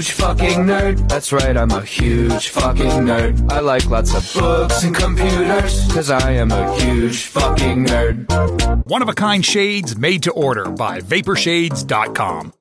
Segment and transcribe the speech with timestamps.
[0.00, 1.08] huge fucking nerd.
[1.10, 3.52] That's right, I'm a huge fucking nerd.
[3.52, 8.86] I like lots of books and computers, cause I am a huge fucking nerd.
[8.86, 12.54] One of a kind shades made to order by Vaporshades.com.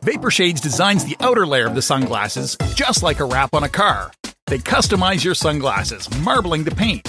[0.00, 4.10] Vaporshades designs the outer layer of the sunglasses just like a wrap on a car.
[4.46, 7.06] They customize your sunglasses, marbling the paint.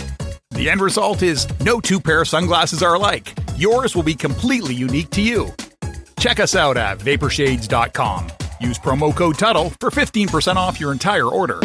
[0.51, 3.33] The end result is no two pair of sunglasses are alike.
[3.55, 5.53] Yours will be completely unique to you.
[6.19, 8.27] Check us out at vaporshades.com.
[8.59, 11.59] Use promo code Tuddle for 15% off your entire order.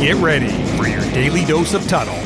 [0.00, 2.18] Get ready for your daily dose of Tuddle.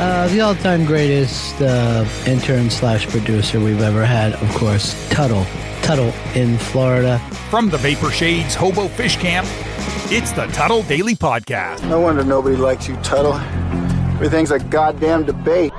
[0.00, 5.44] Uh, the all-time greatest uh, intern slash producer we've ever had, of course, Tuddle.
[5.82, 7.18] Tuddle in Florida.
[7.50, 9.46] From the Vapor Shades Hobo Fish Camp,
[10.10, 11.88] it's the Tuddle Daily Podcast.
[11.88, 13.34] No wonder nobody likes you, Tuddle.
[14.14, 15.72] Everything's a goddamn debate.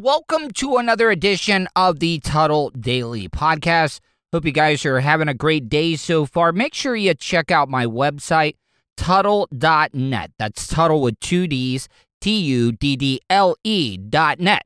[0.00, 4.00] Welcome to another edition of the Tuddle Daily Podcast.
[4.32, 6.52] Hope you guys are having a great day so far.
[6.52, 8.54] Make sure you check out my website,
[8.96, 10.30] Tuddle.net.
[10.38, 11.86] That's Tuddle with two D's,
[12.22, 14.62] T U D D L E dot net.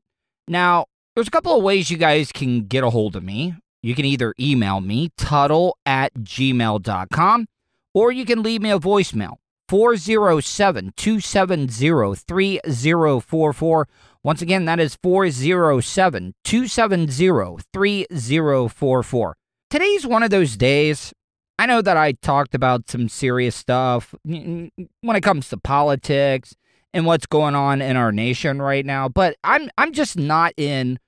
[0.47, 3.55] Now, there's a couple of ways you guys can get a hold of me.
[3.83, 7.47] You can either email me, Tuddle at gmail.com,
[7.93, 9.33] or you can leave me a voicemail,
[9.67, 13.87] 407 270 3044.
[14.23, 19.35] Once again, that is 407 270 3044.
[19.69, 21.13] Today's one of those days.
[21.59, 24.71] I know that I talked about some serious stuff when
[25.03, 26.55] it comes to politics
[26.93, 30.99] and what's going on in our nation right now, but I'm I'm just not in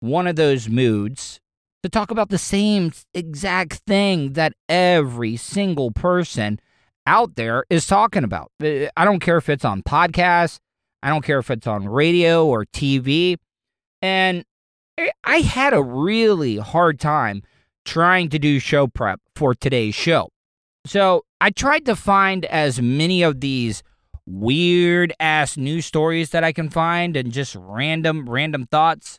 [0.00, 1.40] one of those moods
[1.82, 6.58] to talk about the same exact thing that every single person
[7.06, 8.50] out there is talking about.
[8.62, 10.58] Uh, I don't care if it's on podcasts,
[11.02, 13.36] I don't care if it's on radio or TV.
[14.00, 14.42] And
[14.96, 17.42] eh, I had a really hard time
[17.86, 20.28] trying to do show prep for today's show.
[20.84, 23.82] So I tried to find as many of these
[24.26, 29.18] weird ass news stories that I can find and just random, random thoughts.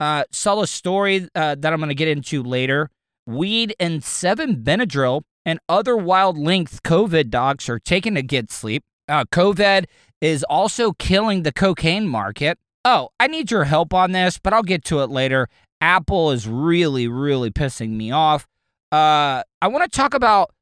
[0.00, 2.90] Uh, saw a story uh, that I'm going to get into later.
[3.26, 8.84] Weed and seven Benadryl and other wild length COVID docs are taken to get sleep.
[9.08, 9.86] Uh, COVID
[10.20, 12.58] is also killing the cocaine market.
[12.84, 15.48] Oh, I need your help on this, but I'll get to it later.
[15.80, 18.46] Apple is really, really pissing me off.
[18.90, 20.52] Uh, I want to talk about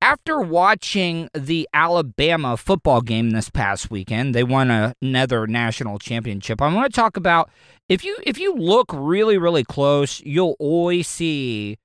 [0.00, 4.34] after watching the Alabama football game this past weekend.
[4.34, 4.70] They won
[5.00, 6.60] another national championship.
[6.60, 7.50] I want to talk about
[7.88, 11.78] if you if you look really, really close, you'll always see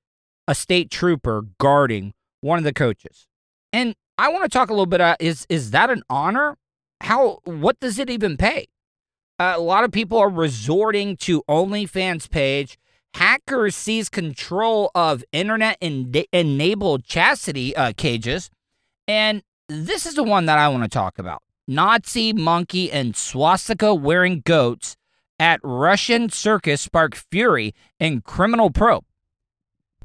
[0.47, 3.28] a state trooper guarding one of the coaches.
[3.72, 6.58] And I want to talk a little bit about is is that an honor?
[7.02, 8.68] How what does it even pay?
[9.40, 12.78] Uh, a lot of people are resorting to OnlyFans page.
[13.13, 18.49] Hackers seize control of internet enabled chastity uh, cages.
[19.07, 21.41] And this is the one that I want to talk about.
[21.67, 24.97] Nazi, monkey, and swastika wearing goats
[25.39, 29.05] at Russian circus spark fury in criminal probe.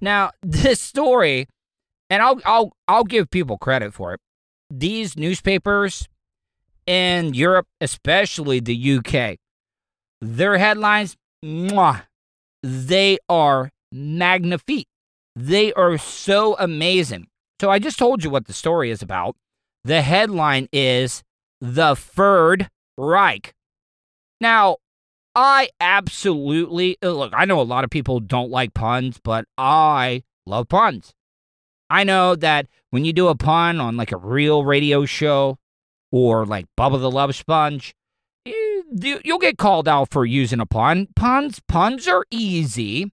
[0.00, 1.48] Now, this story,
[2.10, 4.20] and I'll I'll I'll give people credit for it.
[4.70, 6.08] These newspapers
[6.86, 9.38] in Europe, especially the UK.
[10.20, 12.02] Their headlines, mwah,
[12.66, 14.88] they are magnifique.
[15.36, 17.28] They are so amazing.
[17.60, 19.36] So I just told you what the story is about.
[19.84, 21.22] The headline is
[21.60, 22.68] The Third
[22.98, 23.54] Reich.
[24.40, 24.78] Now,
[25.34, 30.24] I absolutely uh, look, I know a lot of people don't like puns, but I
[30.44, 31.12] love puns.
[31.88, 35.58] I know that when you do a pun on like a real radio show,
[36.10, 37.94] or like Bubba the Love Sponge,
[39.24, 41.08] you'll get called out for using a pun.
[41.16, 43.12] Puns, puns are easy,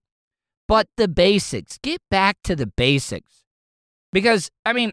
[0.67, 1.77] but the basics.
[1.81, 3.43] Get back to the basics.
[4.11, 4.91] Because, I mean,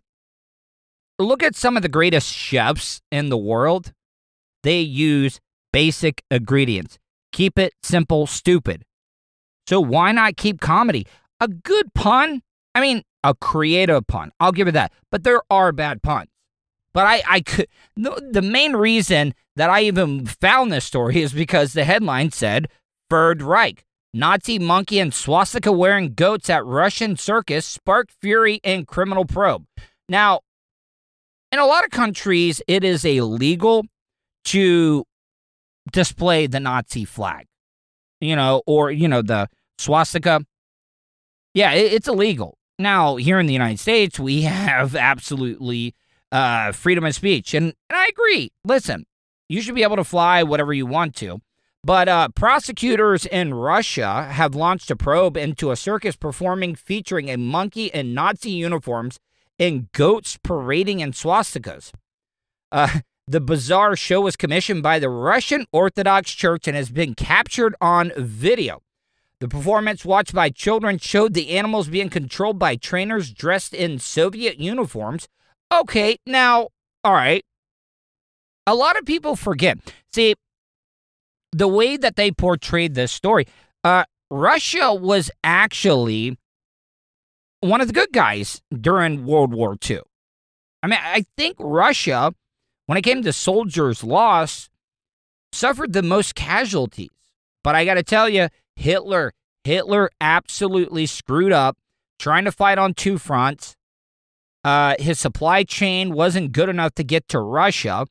[1.18, 3.92] look at some of the greatest chefs in the world.
[4.62, 5.40] They use
[5.72, 6.98] basic ingredients.
[7.32, 8.84] Keep it simple, stupid.
[9.66, 11.06] So why not keep comedy?
[11.40, 12.42] A good pun,
[12.74, 14.32] I mean, a creative pun.
[14.40, 14.92] I'll give it that.
[15.10, 16.28] But there are bad puns.
[16.92, 17.68] But I, I could.
[17.96, 22.68] The main reason that I even found this story is because the headline said
[23.08, 23.84] Third Reich.
[24.12, 29.66] Nazi monkey and swastika wearing goats at Russian circus sparked fury in criminal probe.
[30.08, 30.40] Now,
[31.52, 33.84] in a lot of countries, it is illegal
[34.46, 35.04] to
[35.92, 37.46] display the Nazi flag,
[38.20, 39.48] you know, or, you know, the
[39.78, 40.44] swastika.
[41.54, 42.58] Yeah, it, it's illegal.
[42.78, 45.94] Now, here in the United States, we have absolutely
[46.32, 47.54] uh, freedom of speech.
[47.54, 48.50] And, and I agree.
[48.64, 49.06] Listen,
[49.48, 51.40] you should be able to fly whatever you want to.
[51.82, 57.38] But uh, prosecutors in Russia have launched a probe into a circus performing featuring a
[57.38, 59.18] monkey in Nazi uniforms
[59.58, 61.92] and goats parading in swastikas.
[62.70, 67.74] Uh, the bizarre show was commissioned by the Russian Orthodox Church and has been captured
[67.80, 68.82] on video.
[69.38, 74.58] The performance, watched by children, showed the animals being controlled by trainers dressed in Soviet
[74.58, 75.28] uniforms.
[75.72, 76.68] Okay, now,
[77.04, 77.44] all right.
[78.66, 79.78] A lot of people forget.
[80.12, 80.34] See,
[81.52, 83.46] the way that they portrayed this story,
[83.84, 86.36] uh, Russia was actually
[87.60, 90.00] one of the good guys during World War II.
[90.82, 92.32] I mean, I think Russia,
[92.86, 94.70] when it came to soldiers' loss,
[95.52, 97.10] suffered the most casualties.
[97.62, 99.32] But I got to tell you, Hitler,
[99.64, 101.76] Hitler absolutely screwed up
[102.18, 103.76] trying to fight on two fronts.
[104.64, 108.06] Uh, his supply chain wasn't good enough to get to Russia.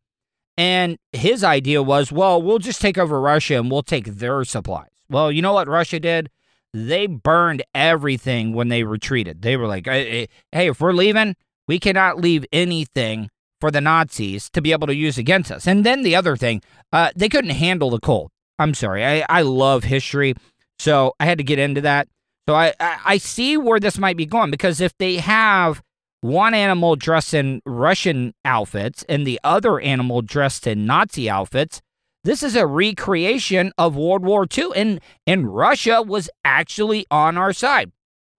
[0.57, 4.89] And his idea was, well, we'll just take over Russia and we'll take their supplies.
[5.09, 6.29] Well, you know what Russia did?
[6.73, 9.41] They burned everything when they retreated.
[9.41, 11.35] They were like, hey, if we're leaving,
[11.67, 13.29] we cannot leave anything
[13.61, 15.67] for the Nazis to be able to use against us.
[15.67, 16.61] And then the other thing,
[16.93, 18.31] uh, they couldn't handle the cold.
[18.57, 19.05] I'm sorry.
[19.05, 20.35] I, I love history.
[20.77, 22.07] So I had to get into that.
[22.47, 25.81] So I, I, I see where this might be going because if they have
[26.21, 31.81] one animal dressed in Russian outfits and the other animal dressed in Nazi outfits,
[32.23, 37.53] this is a recreation of World War II, and, and Russia was actually on our
[37.53, 37.91] side.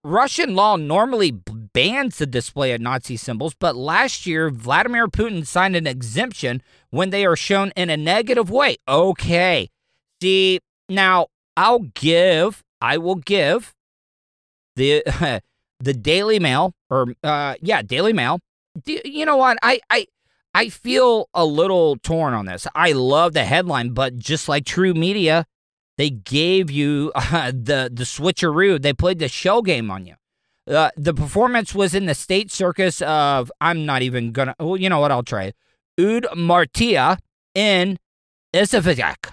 [0.03, 5.75] Russian law normally bans the display of Nazi symbols, but last year, Vladimir Putin signed
[5.75, 8.77] an exemption when they are shown in a negative way.
[8.87, 9.69] Okay.
[10.21, 13.73] See, now I'll give, I will give
[14.75, 15.03] the
[15.83, 18.39] the Daily Mail or uh yeah, Daily Mail.
[18.85, 19.57] You know what?
[19.61, 20.07] I I
[20.53, 22.67] I feel a little torn on this.
[22.75, 25.45] I love the headline, but just like true media,
[25.97, 28.81] they gave you uh, the the switcheroo.
[28.81, 30.15] They played the shell game on you.
[30.67, 34.55] Uh, the performance was in the state circus of I'm not even gonna.
[34.59, 35.11] Well, you know what?
[35.11, 35.53] I'll try.
[35.99, 37.17] Udmurtia
[37.53, 37.97] in
[38.53, 39.31] Izhevsk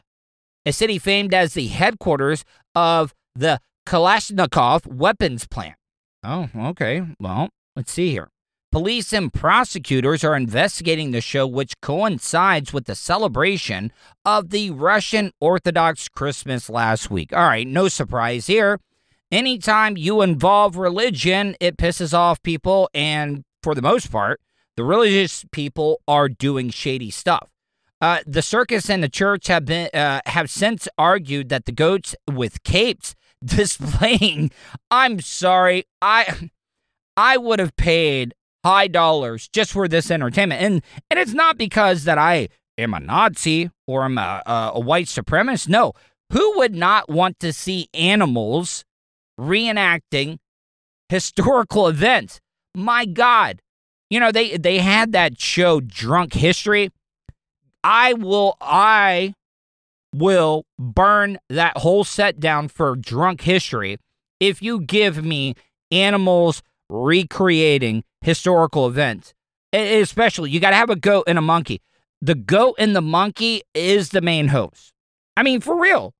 [0.69, 5.75] a city famed as the headquarters of the Kalashnikov weapons plant.
[6.23, 7.03] Oh, okay.
[7.21, 8.29] Well, let's see here.
[8.71, 13.93] Police and prosecutors are investigating the show, which coincides with the celebration
[14.27, 17.33] of the Russian Orthodox Christmas last week.
[17.33, 18.79] All right, no surprise here.
[19.33, 24.39] Anytime you involve religion, it pisses off people, and for the most part,
[24.77, 27.49] the religious people are doing shady stuff.
[28.03, 32.15] Uh, the circus and the church have been uh, have since argued that the goats
[32.31, 33.15] with capes
[33.45, 34.51] displaying.
[34.91, 36.51] I'm sorry, I
[37.17, 42.05] I would have paid high dollars just for this entertainment, and and it's not because
[42.05, 45.69] that I am a Nazi or I'm a, a, a white supremacist.
[45.69, 45.93] No,
[46.33, 48.85] who would not want to see animals
[49.39, 50.39] reenacting
[51.09, 52.41] historical events?
[52.75, 53.61] My God,
[54.11, 56.91] you know they they had that show Drunk History
[57.85, 59.35] I will I
[60.15, 63.99] will burn that whole set down for drunk history
[64.41, 65.55] if you give me
[65.91, 69.35] animals recreating historical events.
[69.73, 71.83] Especially, you got to have a goat and a monkey.
[72.23, 74.93] The goat and the monkey is the main host.
[75.37, 76.15] I mean, for real.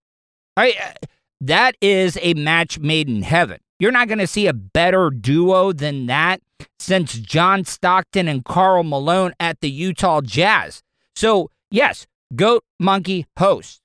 [0.57, 0.95] I,
[1.41, 3.61] that is a match made in heaven.
[3.79, 6.41] You're not going to see a better duo than that
[6.79, 10.83] since John Stockton and Karl Malone at the Utah Jazz.
[11.15, 13.78] So, yes, goat, monkey, host.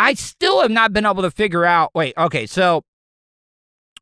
[0.00, 1.90] I still have not been able to figure out.
[1.94, 2.82] Wait, okay, so,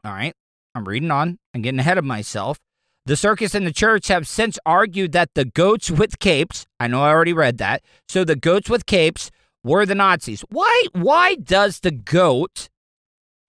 [0.04, 0.32] all right,
[0.76, 1.40] I'm reading on.
[1.52, 2.60] I'm getting ahead of myself.
[3.04, 7.02] The circus and the church have since argued that the goats with capes, I know
[7.02, 7.82] I already read that.
[8.08, 9.32] So the goats with capes
[9.64, 10.42] were the Nazis.
[10.50, 12.68] Why why does the goat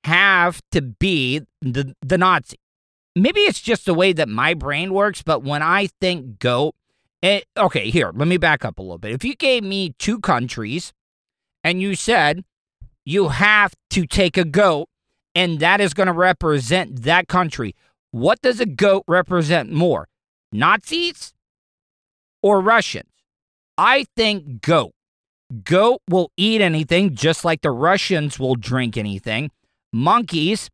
[0.06, 2.58] have to be the, the Nazi?
[3.16, 6.74] Maybe it's just the way that my brain works, but when I think goat,
[7.22, 9.12] it, eh, okay, here, let me back up a little bit.
[9.12, 10.94] If you gave me two countries
[11.64, 12.44] and you said
[13.06, 14.88] you have to take a goat
[15.36, 17.76] and that is going to represent that country,
[18.12, 20.08] what does a goat represent more?
[20.52, 21.34] Nazis
[22.42, 23.10] or Russians?
[23.78, 24.92] I think goat.
[25.64, 29.50] Goat will eat anything just like the Russians will drink anything.
[29.92, 30.70] Monkeys,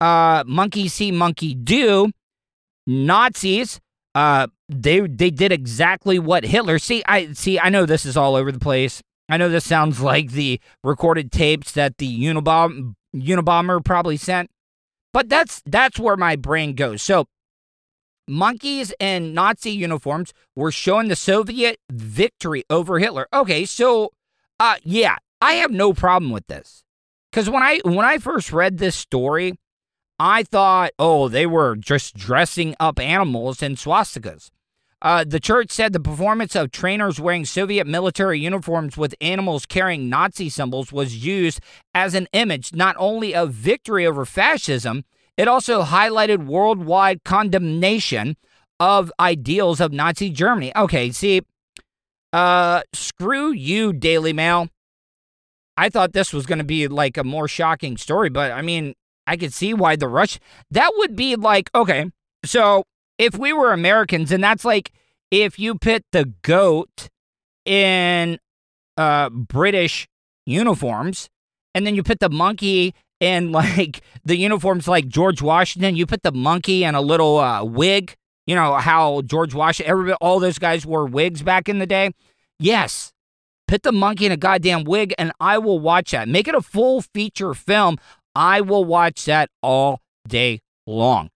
[0.00, 2.10] uh, monkey see, monkey do.
[2.86, 3.80] Nazis,
[4.14, 6.78] uh, they they did exactly what Hitler.
[6.78, 7.58] See, I see.
[7.58, 9.02] I know this is all over the place.
[9.28, 14.50] I know this sounds like the recorded tapes that the Unabom Unabomber probably sent,
[15.12, 17.02] but that's that's where my brain goes.
[17.02, 17.26] So,
[18.28, 23.28] monkeys in Nazi uniforms were showing the Soviet victory over Hitler.
[23.32, 24.10] Okay, so,
[24.58, 26.84] uh, yeah, I have no problem with this.
[27.32, 29.54] Cuz when I when I first read this story,
[30.18, 34.50] I thought, "Oh, they were just dressing up animals in swastikas."
[35.02, 40.08] Uh, the church said the performance of trainers wearing Soviet military uniforms with animals carrying
[40.08, 41.58] Nazi symbols was used
[41.92, 45.04] as an image not only of victory over fascism,
[45.36, 48.36] it also highlighted worldwide condemnation
[48.78, 50.72] of ideals of Nazi Germany.
[50.76, 51.42] Okay, see,
[52.32, 54.68] uh, screw you, Daily Mail.
[55.76, 58.94] I thought this was going to be like a more shocking story, but I mean,
[59.26, 60.38] I could see why the rush.
[60.70, 62.10] That would be like, okay,
[62.44, 62.84] so
[63.22, 64.90] if we were Americans, and that's like
[65.30, 67.08] if you put the goat
[67.64, 68.38] in
[68.96, 70.08] uh, British
[70.44, 71.30] uniforms,
[71.74, 76.22] and then you put the monkey in like the uniforms like George Washington, you put
[76.22, 78.14] the monkey in a little uh, wig.
[78.46, 82.10] You know how George Washington, everybody, all those guys wore wigs back in the day.
[82.58, 83.12] Yes,
[83.68, 86.28] put the monkey in a goddamn wig, and I will watch that.
[86.28, 87.98] Make it a full feature film.
[88.34, 91.30] I will watch that all day long.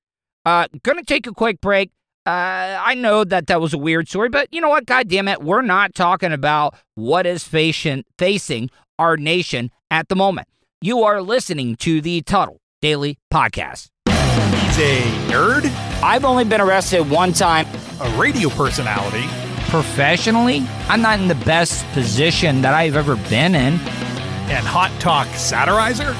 [0.46, 1.90] Uh, gonna take a quick break.
[2.24, 4.86] Uh, I know that that was a weird story, but you know what?
[4.86, 10.16] God damn it, we're not talking about what is facing facing our nation at the
[10.16, 10.48] moment.
[10.80, 13.88] You are listening to the Tuddle Daily Podcast.
[14.08, 15.64] He's a nerd,
[16.02, 17.66] I've only been arrested one time
[18.00, 19.26] a radio personality,
[19.68, 20.64] professionally.
[20.88, 23.80] I'm not in the best position that I've ever been in.
[24.48, 26.14] and hot talk satirizer.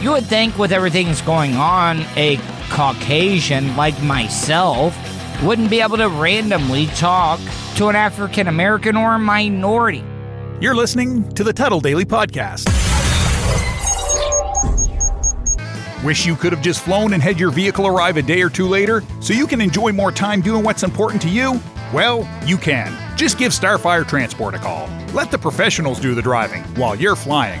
[0.00, 2.38] You would think, with everything that's going on, a
[2.70, 4.96] Caucasian like myself
[5.42, 7.40] wouldn't be able to randomly talk
[7.76, 10.04] to an African American or a minority.
[10.60, 12.66] You're listening to the Tuddle Daily Podcast.
[16.04, 18.68] Wish you could have just flown and had your vehicle arrive a day or two
[18.68, 21.60] later so you can enjoy more time doing what's important to you?
[21.92, 22.96] Well, you can.
[23.16, 24.88] Just give Starfire Transport a call.
[25.12, 27.60] Let the professionals do the driving while you're flying.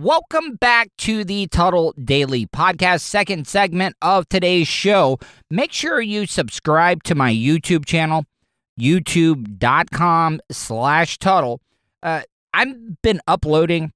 [0.00, 5.18] Welcome back to the Tuddle Daily Podcast, second segment of today's show.
[5.50, 8.24] Make sure you subscribe to my YouTube channel,
[8.78, 11.60] youtube.com slash Tuddle.
[12.02, 13.92] Uh, I've been uploading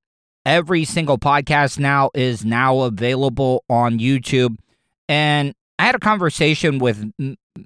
[0.47, 4.57] every single podcast now is now available on YouTube.
[5.09, 7.13] And I had a conversation with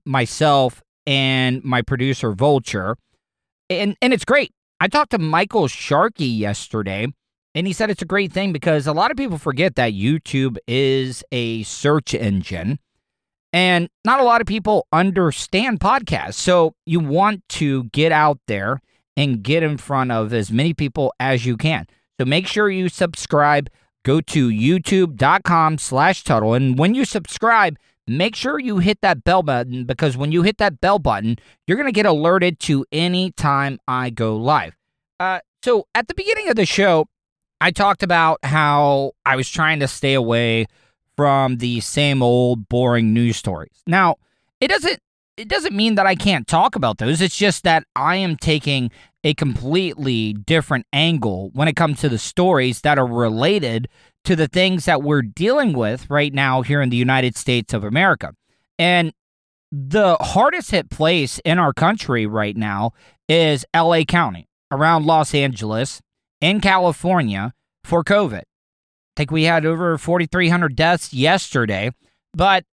[0.07, 2.97] myself and my producer, Vulture,
[3.69, 4.53] and, and it's great.
[4.81, 7.09] I talked to Michael Sharkey yesterday
[7.55, 10.57] and he said it's a great thing because a lot of people forget that YouTube
[10.67, 12.79] is a search engine
[13.53, 16.35] and not a lot of people understand podcasts.
[16.35, 18.81] So you want to get out there
[19.17, 21.87] and get in front of as many people as you can.
[22.19, 23.69] So make sure you subscribe.
[24.05, 26.55] Go to youtube.com slash Tuddle.
[26.55, 30.59] And when you subscribe, make sure you hit that bell button because when you hit
[30.59, 34.75] that bell button, you're going to get alerted to any time I go live.
[35.21, 37.07] Uh, so at the beginning of the show,
[37.63, 40.67] I talked about how I was trying to stay away
[41.17, 43.85] from the same old boring news stories.
[43.87, 44.17] Now,
[44.61, 44.99] it doesn't
[45.37, 47.21] it doesn't mean that I can't talk about those.
[47.21, 48.91] It's just that I am taking
[49.23, 53.89] a completely different angle when it comes to the stories that are related
[54.25, 57.85] to the things that we're dealing with right now here in the United States of
[57.85, 58.35] America.
[58.77, 59.13] And
[59.71, 62.91] the hardest hit place in our country right now
[63.29, 66.03] is LA County, around Los Angeles,
[66.43, 68.43] in California for COVID.
[68.43, 71.91] I think we had over 4,300 deaths yesterday,
[72.35, 72.65] but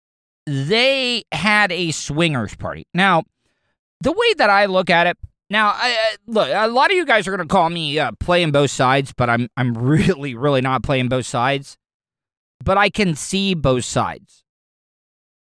[0.47, 2.87] they had a swingers party.
[2.95, 3.23] Now,
[4.01, 5.17] the way that I look at it,
[5.51, 8.13] now, I, I- look, a lot of you guys are going to call me uh,
[8.19, 11.77] playing both sides, but I'm I'm really, really not playing both sides.
[12.65, 14.43] But I can see both sides.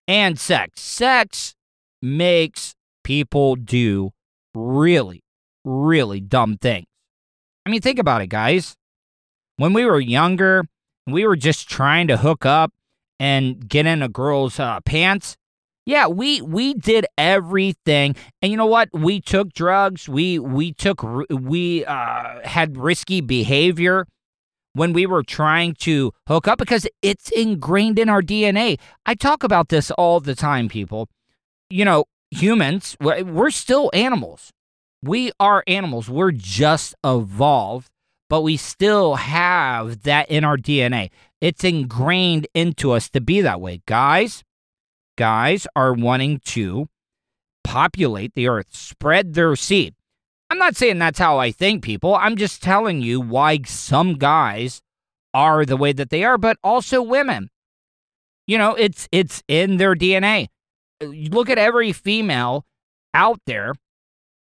[0.08, 1.56] And sex, sex
[2.02, 4.12] makes people do
[4.54, 5.24] really,
[5.64, 6.86] really dumb things.
[7.66, 8.76] I mean, think about it, guys.
[9.58, 10.66] When we were younger,
[11.08, 12.72] we were just trying to hook up
[13.20, 15.38] and get in a girl's uh, pants.
[15.86, 18.90] Yeah, we we did everything, and you know what?
[18.92, 20.10] We took drugs.
[20.10, 24.08] We we took we uh, had risky behavior
[24.74, 28.80] when we were trying to hook up because it's ingrained in our DNA.
[29.06, 31.08] I talk about this all the time, people.
[31.70, 34.52] You know, humans, we're we're still animals.
[35.06, 36.10] We are animals.
[36.10, 37.90] We're just evolved
[38.30, 41.12] but we still have that in our DNA.
[41.42, 43.82] It's ingrained into us to be that way.
[43.86, 44.44] Guys,
[45.18, 46.88] guys are wanting to
[47.64, 49.94] populate the earth, spread their seed.
[50.50, 52.16] I'm not saying that's how I think, people.
[52.16, 54.82] I'm just telling you why some guys
[55.34, 57.50] are the way that they are, but also women.
[58.48, 60.48] You know, it's it's in their DNA.
[61.02, 62.64] Uh, look at every female
[63.14, 63.74] out there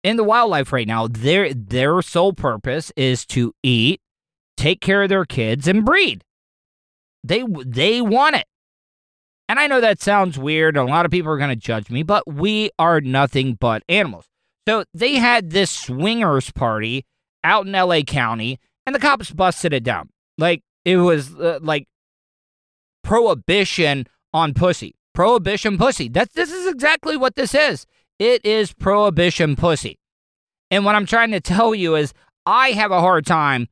[0.08, 1.08] in the wildlife right now.
[1.08, 4.00] Their their sole purpose is to eat,
[4.56, 6.24] take care of their kids, and breed.
[7.24, 8.46] They they want it.
[9.50, 11.90] And I know that sounds weird, and a lot of people are going to judge
[11.90, 14.26] me, but we are nothing but animals.
[14.68, 17.06] So they had this swingers party
[17.44, 20.10] out in LA County, and the cops busted it down.
[20.38, 21.86] Like it was uh, like
[23.04, 24.96] prohibition on pussy.
[25.14, 26.08] Prohibition pussy.
[26.08, 27.86] That's this is exactly what this is.
[28.20, 30.00] It is prohibition pussy.
[30.72, 32.14] And what I'm trying to tell you is
[32.46, 33.68] I have a hard time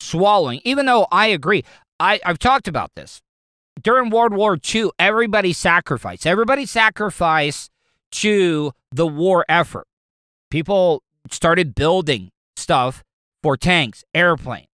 [0.00, 1.64] swallowing, even though I agree.
[1.98, 3.20] I, I've talked about this.
[3.80, 6.26] During World War II, everybody sacrificed.
[6.26, 7.70] Everybody sacrificed
[8.12, 9.86] to the war effort.
[10.50, 13.02] People started building stuff
[13.42, 14.66] for tanks, airplanes,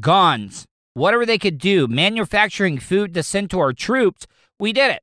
[0.00, 4.26] guns, whatever they could do, manufacturing food to send to our troops.
[4.58, 5.02] We did it.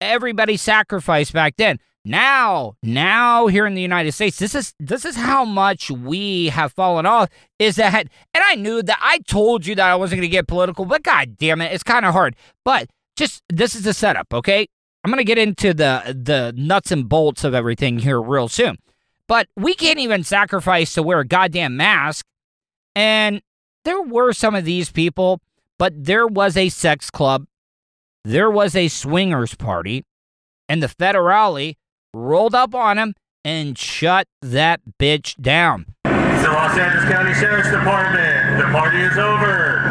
[0.00, 1.78] Everybody sacrificed back then.
[2.08, 6.72] Now, now here in the United States, this is this is how much we have
[6.72, 7.28] fallen off.
[7.58, 10.46] Is that, and I knew that I told you that I wasn't going to get
[10.46, 12.36] political, but god damn it, it's kind of hard.
[12.64, 14.68] But just this is the setup, okay?
[15.02, 18.78] I'm going to get into the the nuts and bolts of everything here real soon.
[19.26, 22.24] But we can't even sacrifice to wear a goddamn mask.
[22.94, 23.42] And
[23.84, 25.40] there were some of these people,
[25.76, 27.46] but there was a sex club,
[28.24, 30.04] there was a swingers party,
[30.68, 31.74] and the federale
[32.16, 35.94] rolled up on him and shut that bitch down.
[36.06, 38.58] It's the Los Angeles County Sheriff's Department.
[38.58, 39.82] The party is over.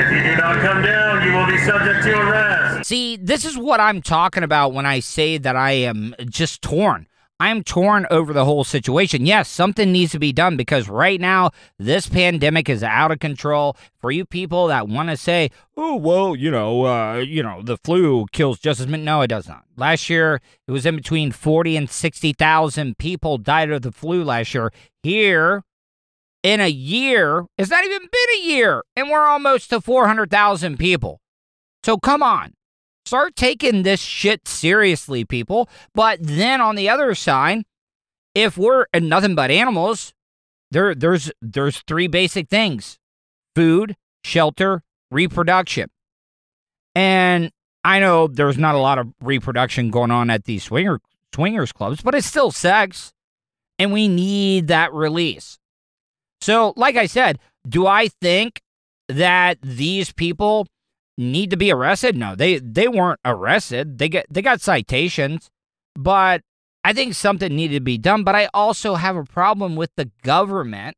[0.00, 2.88] If you do not come down, you will be subject to arrest.
[2.88, 7.06] See, this is what I'm talking about when I say that I am just torn.
[7.42, 9.26] I'm torn over the whole situation.
[9.26, 13.76] Yes, something needs to be done because right now this pandemic is out of control.
[13.98, 17.78] For you people that want to say, "Oh, well, you know, uh, you know, the
[17.78, 19.64] flu kills just as many," no, it does not.
[19.76, 24.22] Last year, it was in between forty and sixty thousand people died of the flu
[24.22, 24.70] last year.
[25.02, 25.64] Here,
[26.44, 30.30] in a year, it's not even been a year, and we're almost to four hundred
[30.30, 31.20] thousand people.
[31.82, 32.52] So come on,
[33.12, 35.68] Start taking this shit seriously, people.
[35.94, 37.64] But then on the other side,
[38.34, 40.14] if we're nothing but animals,
[40.70, 42.98] there there's there's three basic things:
[43.54, 45.90] food, shelter, reproduction.
[46.94, 47.50] And
[47.84, 50.98] I know there's not a lot of reproduction going on at these swinger
[51.34, 53.12] swingers clubs, but it's still sex.
[53.78, 55.58] And we need that release.
[56.40, 58.62] So, like I said, do I think
[59.10, 60.66] that these people
[61.16, 62.16] need to be arrested?
[62.16, 63.98] No, they they weren't arrested.
[63.98, 65.50] They get they got citations,
[65.94, 66.42] but
[66.84, 68.24] I think something needed to be done.
[68.24, 70.96] But I also have a problem with the government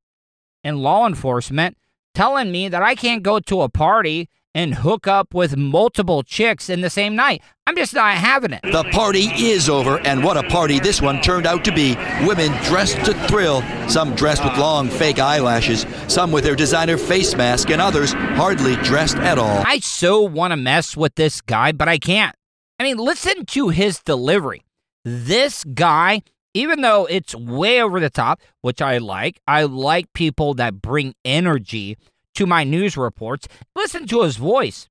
[0.63, 1.77] and law enforcement
[2.15, 6.71] telling me that I can't go to a party and hook up with multiple chicks
[6.71, 7.43] in the same night.
[7.67, 8.61] I'm just not having it.
[8.63, 11.97] The party is over, and what a party this one turned out to be.
[12.27, 17.35] Women dressed to thrill, some dressed with long fake eyelashes, some with their designer face
[17.35, 19.63] mask, and others hardly dressed at all.
[19.67, 22.37] I so want to mess with this guy, but I can't.
[22.79, 24.63] I mean, listen to his delivery.
[25.05, 26.23] This guy,
[26.55, 31.15] even though it's way over the top, which I like, I like people that bring
[31.25, 31.97] energy
[32.35, 33.49] to my news reports.
[33.75, 34.89] Listen to his voice.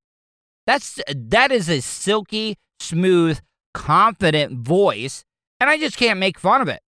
[0.66, 3.40] That's that is a silky, smooth,
[3.74, 5.26] confident voice,
[5.60, 6.82] and I just can't make fun of it.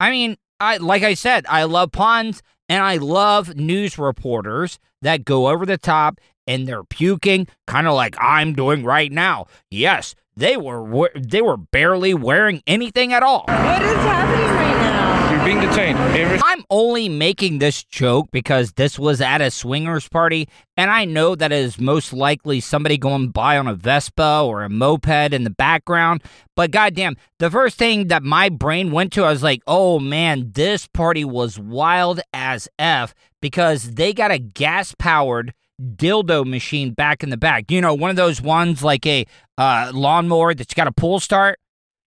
[0.00, 5.24] I mean, I like I said, I love puns and I love news reporters that
[5.24, 9.46] go over the top and they're puking, kind of like I'm doing right now.
[9.70, 13.44] Yes, they were they were barely wearing anything at all.
[13.46, 15.01] What is happening right now?
[15.42, 15.98] You're being detained.
[15.98, 21.04] Every- I'm only making this joke because this was at a swingers party, and I
[21.04, 25.32] know that it is most likely somebody going by on a Vespa or a moped
[25.32, 26.22] in the background.
[26.54, 30.52] But goddamn, the first thing that my brain went to, I was like, oh man,
[30.52, 37.24] this party was wild as F because they got a gas powered dildo machine back
[37.24, 37.68] in the back.
[37.68, 39.26] You know, one of those ones like a
[39.58, 41.58] uh, lawnmower that's got a pull start.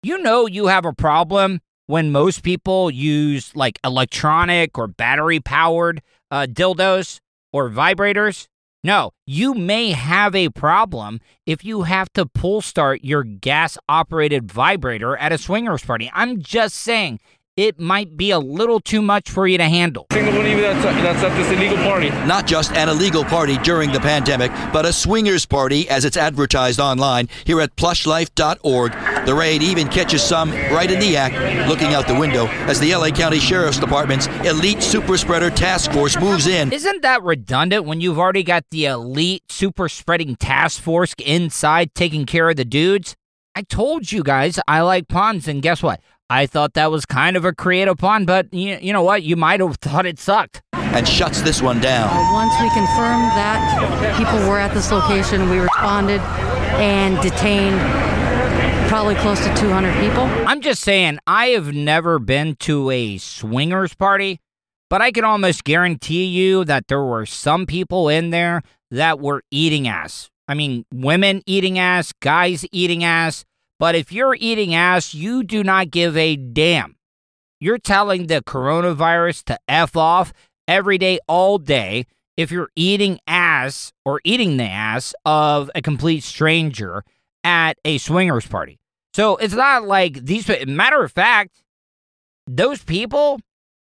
[0.05, 6.01] You know, you have a problem when most people use like electronic or battery powered
[6.31, 7.21] uh, dildos
[7.53, 8.47] or vibrators.
[8.83, 14.53] No, you may have a problem if you have to pull start your gas operated
[14.53, 16.11] vibrator at a swingers party.
[16.13, 17.21] I'm just saying
[17.57, 20.07] it might be a little too much for you to handle.
[20.13, 22.11] Single believe that's, that's at this illegal party.
[22.27, 26.81] Not just an illegal party during the pandemic, but a swingers party as it's advertised
[26.81, 28.93] online here at plushlife.org.
[29.27, 32.95] The raid even catches some right in the act, looking out the window as the
[32.95, 36.73] LA County Sheriff's Department's elite super spreader task force moves in.
[36.73, 42.27] Isn't that redundant when you've already got the elite super spreading task force inside taking
[42.27, 43.15] care of the dudes?
[43.57, 46.01] I told you guys I like puns, and guess what?
[46.31, 49.23] I thought that was kind of a creative pun, but you, you know what?
[49.23, 50.63] You might have thought it sucked.
[50.73, 52.09] And shuts this one down.
[52.33, 56.21] Once we confirmed that people were at this location, we responded
[56.81, 57.79] and detained
[58.89, 60.23] probably close to 200 people.
[60.47, 64.41] I'm just saying, I have never been to a swingers party,
[64.89, 69.43] but I can almost guarantee you that there were some people in there that were
[69.51, 70.31] eating ass.
[70.47, 73.45] I mean, women eating ass, guys eating ass.
[73.79, 76.97] But if you're eating ass, you do not give a damn.
[77.61, 80.33] You're telling the coronavirus to F off
[80.69, 82.07] every day, all day,
[82.37, 87.05] if you're eating ass or eating the ass of a complete stranger
[87.43, 88.79] at a swingers party.
[89.13, 91.63] So it's not like these, matter of fact,
[92.47, 93.41] those people,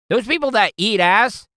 [0.09, 1.47] those people that eat ass,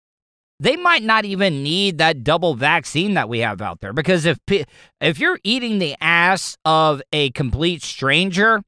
[0.59, 4.39] they might not even need that double vaccine that we have out there because if
[4.49, 8.63] if you're eating the ass of a complete stranger,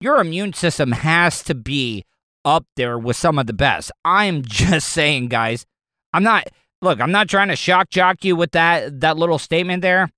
[0.00, 2.04] your immune system has to be
[2.44, 3.92] up there with some of the best.
[4.04, 5.66] I'm just saying, guys.
[6.12, 6.48] I'm not
[6.82, 10.10] look, I'm not trying to shock jock you with that that little statement there.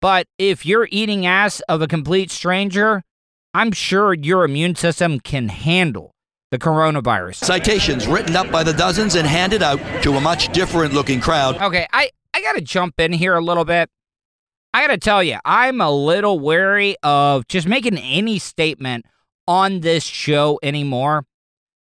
[0.00, 3.02] But if you're eating ass of a complete stranger,
[3.52, 6.12] I'm sure your immune system can handle
[6.58, 7.36] the coronavirus.
[7.36, 11.60] Citations written up by the dozens and handed out to a much different looking crowd.
[11.60, 13.90] Okay, I, I got to jump in here a little bit.
[14.72, 19.04] I got to tell you, I'm a little wary of just making any statement
[19.46, 21.26] on this show anymore.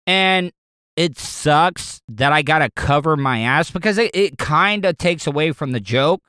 [0.06, 0.52] And
[0.96, 5.28] it sucks that I got to cover my ass because it, it kind of takes
[5.28, 6.22] away from the joke.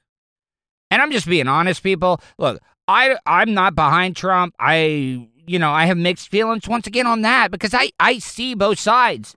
[0.90, 2.20] And I'm just being honest, people.
[2.38, 4.54] Look, I I'm not behind Trump.
[4.58, 8.54] I you know, I have mixed feelings once again on that because I, I see
[8.54, 9.34] both sides.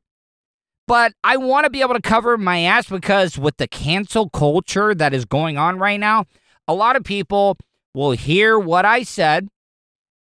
[0.87, 4.93] But I want to be able to cover my ass because with the cancel culture
[4.93, 6.25] that is going on right now,
[6.67, 7.57] a lot of people
[7.93, 9.47] will hear what I said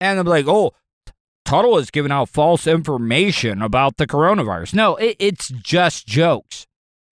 [0.01, 0.73] and they'll be like, oh,
[1.44, 4.75] Tuddle is giving out false information about the coronavirus.
[4.75, 6.66] No, it, it's just jokes.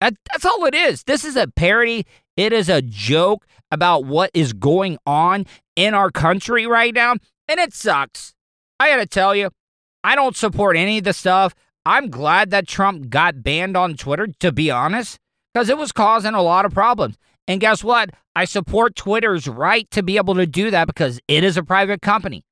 [0.01, 1.03] That, that's all it is.
[1.03, 2.05] This is a parody.
[2.37, 7.15] It is a joke about what is going on in our country right now.
[7.47, 8.33] And it sucks.
[8.79, 9.49] I gotta tell you,
[10.03, 11.53] I don't support any of the stuff.
[11.85, 15.17] I'm glad that Trump got banned on Twitter, to be honest,
[15.53, 17.17] because it was causing a lot of problems.
[17.47, 18.11] And guess what?
[18.35, 22.01] I support Twitter's right to be able to do that because it is a private
[22.01, 22.43] company.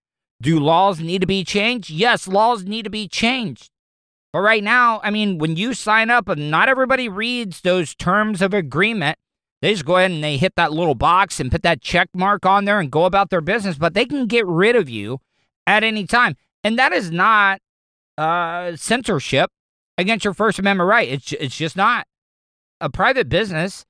[0.42, 1.90] Do laws need to be changed?
[1.90, 3.70] Yes, laws need to be changed.
[4.34, 8.42] But right now, I mean, when you sign up, and not everybody reads those terms
[8.42, 9.18] of agreement,
[9.62, 12.46] they just go ahead and they hit that little box and put that check mark
[12.46, 15.20] on there and go about their business, but they can get rid of you
[15.68, 16.36] at any time.
[16.64, 17.60] And that is not
[18.18, 19.52] uh, censorship
[19.98, 21.08] against your First Amendment right.
[21.08, 22.08] It's, it's just not.
[22.80, 23.86] A private business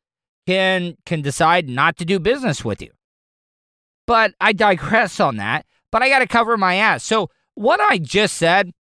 [0.47, 2.91] can can decide not to do business with you.
[4.05, 5.65] But I digress on that.
[5.91, 7.03] But I got to cover my ass.
[7.03, 8.71] So what I just said,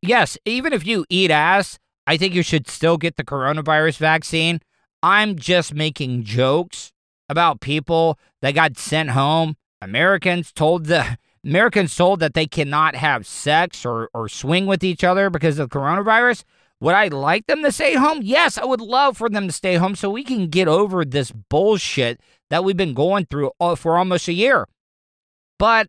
[0.00, 4.60] yes, even if you eat ass, I think you should still get the coronavirus vaccine.
[5.02, 6.92] I'm just making jokes
[7.28, 9.56] about people that got sent home.
[9.82, 15.02] Americans told the Americans told that they cannot have sex or, or swing with each
[15.02, 16.44] other because of coronavirus.
[16.80, 18.20] Would I like them to stay home?
[18.22, 21.30] Yes, I would love for them to stay home so we can get over this
[21.30, 24.66] bullshit that we've been going through uh, for almost a year.
[25.58, 25.88] But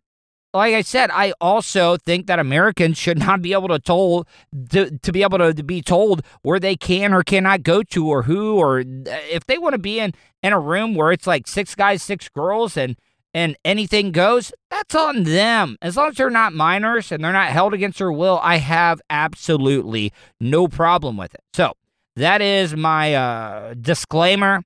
[0.54, 4.28] like I said, I also think that Americans should not be able to told
[4.70, 8.08] to, to be able to, to be told where they can or cannot go to
[8.08, 10.12] or who or if they want to be in
[10.42, 12.96] in a room where it's like six guys, six girls and
[13.34, 15.76] and anything goes, that's on them.
[15.80, 19.00] As long as they're not minors and they're not held against their will, I have
[19.08, 21.40] absolutely no problem with it.
[21.54, 21.72] So
[22.16, 24.62] that is my uh, disclaimer.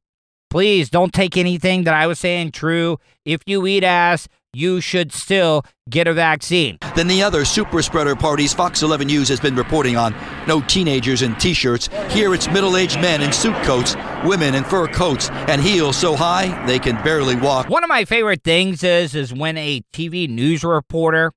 [0.50, 2.98] Please don't take anything that I was saying true.
[3.24, 6.78] If you eat ass, you should still get a vaccine.
[6.94, 10.14] Then the other super spreader parties Fox 11 News has been reporting on.
[10.46, 11.88] No teenagers in t shirts.
[12.08, 13.94] Here it's middle aged men in suit coats,
[14.26, 17.68] women in fur coats, and heels so high they can barely walk.
[17.68, 21.32] One of my favorite things is, is when a TV news reporter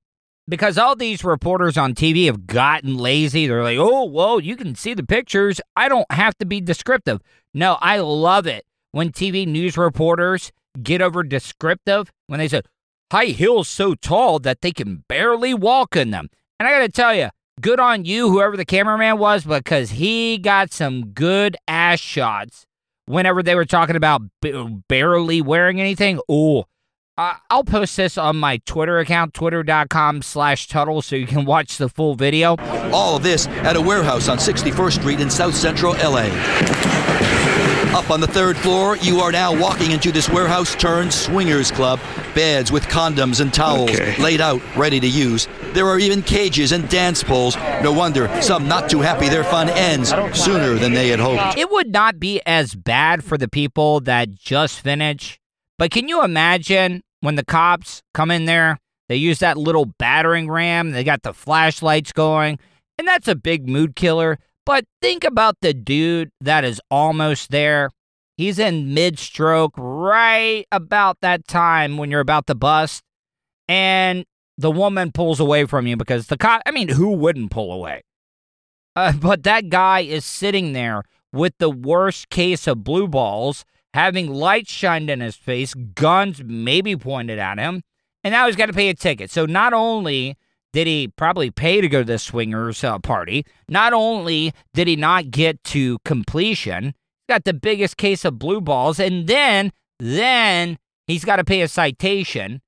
[0.49, 3.45] because all these reporters on TV have gotten lazy.
[3.47, 5.61] They're like, oh, well, you can see the pictures.
[5.75, 7.21] I don't have to be descriptive.
[7.53, 12.61] No, I love it when TV news reporters get over descriptive when they say,
[13.11, 16.29] high heels so tall that they can barely walk in them.
[16.59, 17.29] And I got to tell you,
[17.61, 22.65] good on you, whoever the cameraman was, because he got some good ass shots
[23.09, 26.19] whenever they were talking about b- barely wearing anything.
[26.29, 26.65] Oh,
[27.17, 31.77] uh, I'll post this on my Twitter account, twitter.com slash Tuddle, so you can watch
[31.77, 32.55] the full video.
[32.93, 36.98] All this at a warehouse on 61st Street in South Central LA.
[37.95, 41.99] Up on the third floor, you are now walking into this warehouse turned swingers club.
[42.35, 45.47] Beds with condoms and towels laid out, ready to use.
[45.73, 47.57] There are even cages and dance poles.
[47.81, 51.57] No wonder some not too happy their fun ends sooner than they had hoped.
[51.57, 55.39] It would not be as bad for the people that just finished,
[55.79, 58.77] but can you imagine when the cops come in there?
[59.07, 62.59] They use that little battering ram, they got the flashlights going,
[62.99, 64.37] and that's a big mood killer.
[64.69, 67.89] But think about the dude that is almost there.
[68.37, 73.01] He's in mid stroke right about that time when you're about to bust,
[73.67, 74.25] and
[74.59, 78.03] the woman pulls away from you because the cop, I mean, who wouldn't pull away?
[78.95, 81.01] Uh, but that guy is sitting there
[81.33, 86.95] with the worst case of blue balls, having lights shined in his face, guns maybe
[86.95, 87.81] pointed at him,
[88.23, 89.31] and now he's got to pay a ticket.
[89.31, 90.37] So not only
[90.73, 94.95] did he probably pay to go to the swingers uh, party, not only did he
[94.95, 96.93] not get to completion,
[97.27, 100.77] got the biggest case of blue balls, and then then
[101.07, 102.61] he's got to pay a citation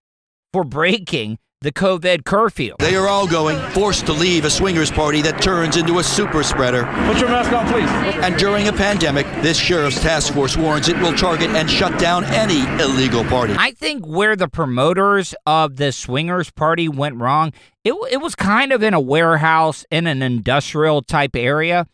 [0.51, 2.73] for breaking the COVID curfew.
[2.79, 6.41] They are all going, forced to leave a swingers party that turns into a super
[6.41, 6.85] spreader.
[7.05, 7.87] Put your mask on, please.
[8.23, 12.23] And during a pandemic, this sheriff's task force warns it will target and shut down
[12.25, 13.53] any illegal party.
[13.55, 18.71] I think where the promoters of the swingers party went wrong, it, it was kind
[18.71, 21.85] of in a warehouse in an industrial type area.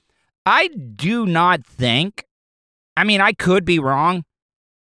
[0.45, 2.25] I do not think,
[2.95, 4.23] I mean, I could be wrong.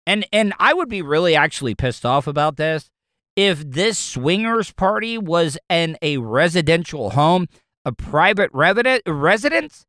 [0.05, 2.91] And and I would be really actually pissed off about this
[3.37, 7.49] if this swingers party was in a residential home,
[7.85, 9.85] a private resident residence.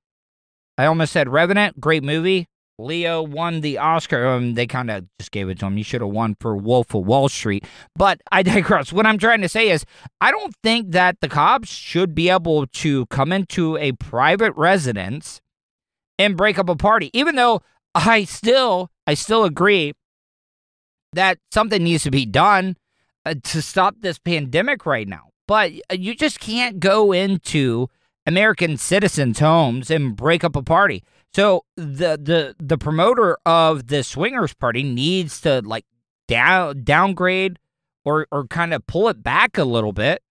[0.78, 2.48] I almost said Revenant, great movie.
[2.78, 4.28] Leo won the Oscar.
[4.28, 5.78] Um, they kind of just gave it to him.
[5.78, 7.64] He should have won for Wolf of Wall Street.
[7.96, 8.92] But I digress.
[8.92, 9.86] What I'm trying to say is,
[10.20, 15.40] I don't think that the cops should be able to come into a private residence
[16.20, 17.10] and break up a party.
[17.14, 17.62] Even though
[17.94, 19.94] I still, I still agree
[21.14, 22.76] that something needs to be done
[23.26, 25.30] uh, to stop this pandemic right now.
[25.48, 27.88] But uh, you just can't go into
[28.26, 31.04] American citizens' homes and break up a party.
[31.34, 35.86] So the the the promoter of the swingers party needs to like
[36.28, 37.60] down downgrade
[38.04, 40.22] or or kind of pull it back a little bit.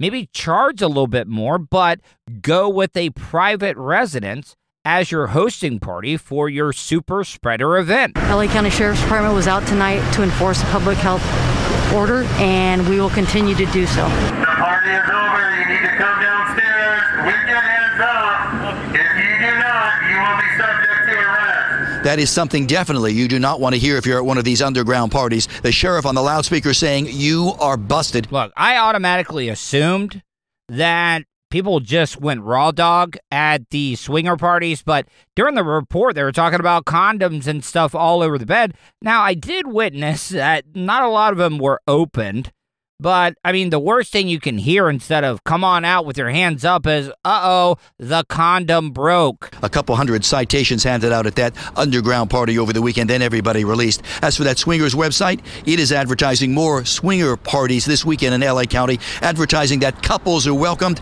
[0.00, 2.00] Maybe charge a little bit more, but
[2.40, 8.16] go with a private residence as your hosting party for your super spreader event.
[8.16, 11.22] LA County Sheriff's Department was out tonight to enforce public health
[11.92, 14.04] order, and we will continue to do so.
[14.08, 15.56] The party is over.
[15.58, 18.94] You need to come downstairs with your hands up.
[18.94, 22.04] If you do not, you will be subject to arrest.
[22.04, 24.44] That is something definitely you do not want to hear if you're at one of
[24.44, 25.46] these underground parties.
[25.62, 28.30] The sheriff on the loudspeaker saying, You are busted.
[28.32, 30.22] Look, I automatically assumed
[30.68, 36.22] that people just went raw dog at the swinger parties, but during the report, they
[36.24, 38.74] were talking about condoms and stuff all over the bed.
[39.00, 42.50] Now, I did witness that not a lot of them were opened,
[42.98, 46.18] but I mean, the worst thing you can hear instead of come on out with
[46.18, 49.50] your hands up is, uh oh, the condom broke.
[49.62, 53.64] A couple hundred citations handed out at that underground party over the weekend, then everybody
[53.64, 54.02] released.
[54.22, 58.64] As for that swingers website, it is advertising more swinger parties this weekend in LA
[58.64, 61.00] County, advertising that couples are welcomed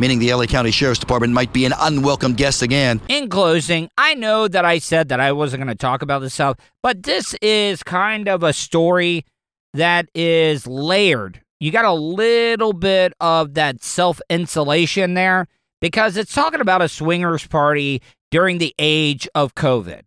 [0.00, 3.00] meaning the LA County Sheriff's Department might be an unwelcome guest again.
[3.08, 6.30] In closing, I know that I said that I wasn't going to talk about the
[6.30, 9.26] South, but this is kind of a story
[9.74, 11.42] that is layered.
[11.60, 15.46] You got a little bit of that self insulation there
[15.80, 20.02] because it's talking about a swingers party during the age of COVID.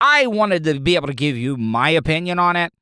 [0.00, 2.72] I wanted to be able to give you my opinion on it.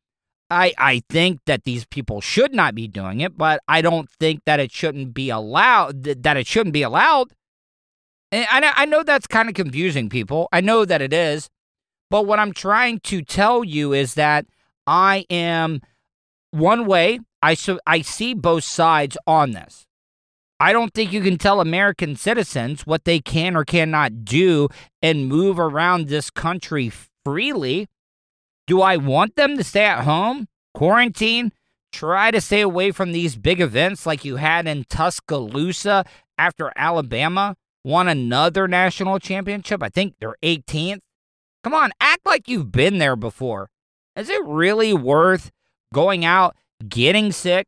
[0.51, 4.43] I, I think that these people should not be doing it, but I don't think
[4.47, 6.03] that it shouldn't be allowed.
[6.05, 7.33] That it shouldn't be allowed.
[8.31, 10.49] And I, I know that's kind of confusing, people.
[10.53, 11.49] I know that it is,
[12.11, 14.47] but what I'm trying to tell you is that
[14.87, 15.81] I am
[16.51, 17.21] one way.
[17.43, 19.87] I so I see both sides on this.
[20.61, 24.69] I don't think you can tell American citizens what they can or cannot do
[25.03, 26.91] and move around this country
[27.25, 27.89] freely
[28.67, 31.53] do I want them to stay at home, quarantine,
[31.93, 36.05] try to stay away from these big events like you had in Tuscaloosa
[36.39, 39.83] after Alabama won another national championship?
[39.83, 41.01] I think they're 18th.
[41.63, 43.71] Come on, act like you've been there before.
[44.17, 45.51] Is it really worth
[45.93, 46.57] going out,
[46.89, 47.67] getting sick,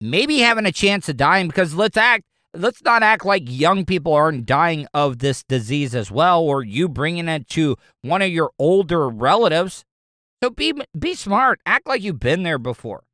[0.00, 1.48] maybe having a chance of dying?
[1.48, 6.10] Because let's act let's not act like young people aren't dying of this disease as
[6.10, 9.84] well, or you bringing it to one of your older relatives.
[10.42, 11.60] So be be smart.
[11.66, 13.04] Act like you've been there before.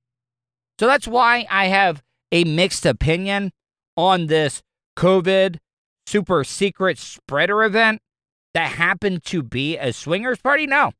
[0.78, 3.52] So that's why I have a mixed opinion
[3.96, 4.62] on this
[4.98, 5.58] COVID
[6.06, 8.00] super secret spreader event
[8.52, 10.66] that happened to be a swingers party.
[10.66, 10.92] No,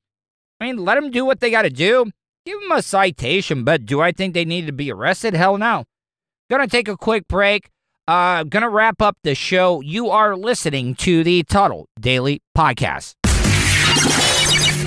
[0.60, 2.10] I mean let them do what they got to do.
[2.46, 5.34] Give them a citation, but do I think they need to be arrested?
[5.34, 5.84] Hell no.
[6.50, 7.70] Gonna take a quick break.
[8.06, 9.80] Uh, gonna wrap up the show.
[9.80, 13.14] You are listening to the Tuddle Daily Podcast.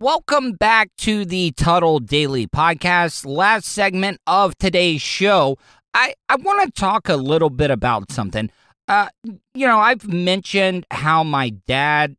[0.00, 3.26] Welcome back to the Tuddle Daily Podcast.
[3.26, 5.58] Last segment of today's show.
[5.92, 8.48] I, I want to talk a little bit about something.
[8.86, 9.08] Uh,
[9.54, 12.14] you know, I've mentioned how my dad,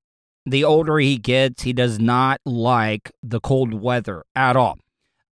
[0.46, 4.78] the older he gets, he does not like the cold weather at all.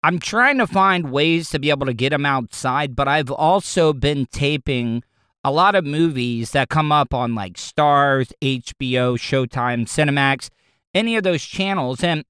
[0.03, 3.91] I'm trying to find ways to be able to get him outside, but I've also
[3.91, 5.01] been taping
[5.43, 10.49] a lot of movies that come up on like Starz, HBO, Showtime, Cinemax,
[10.93, 12.03] any of those channels.
[12.03, 12.23] And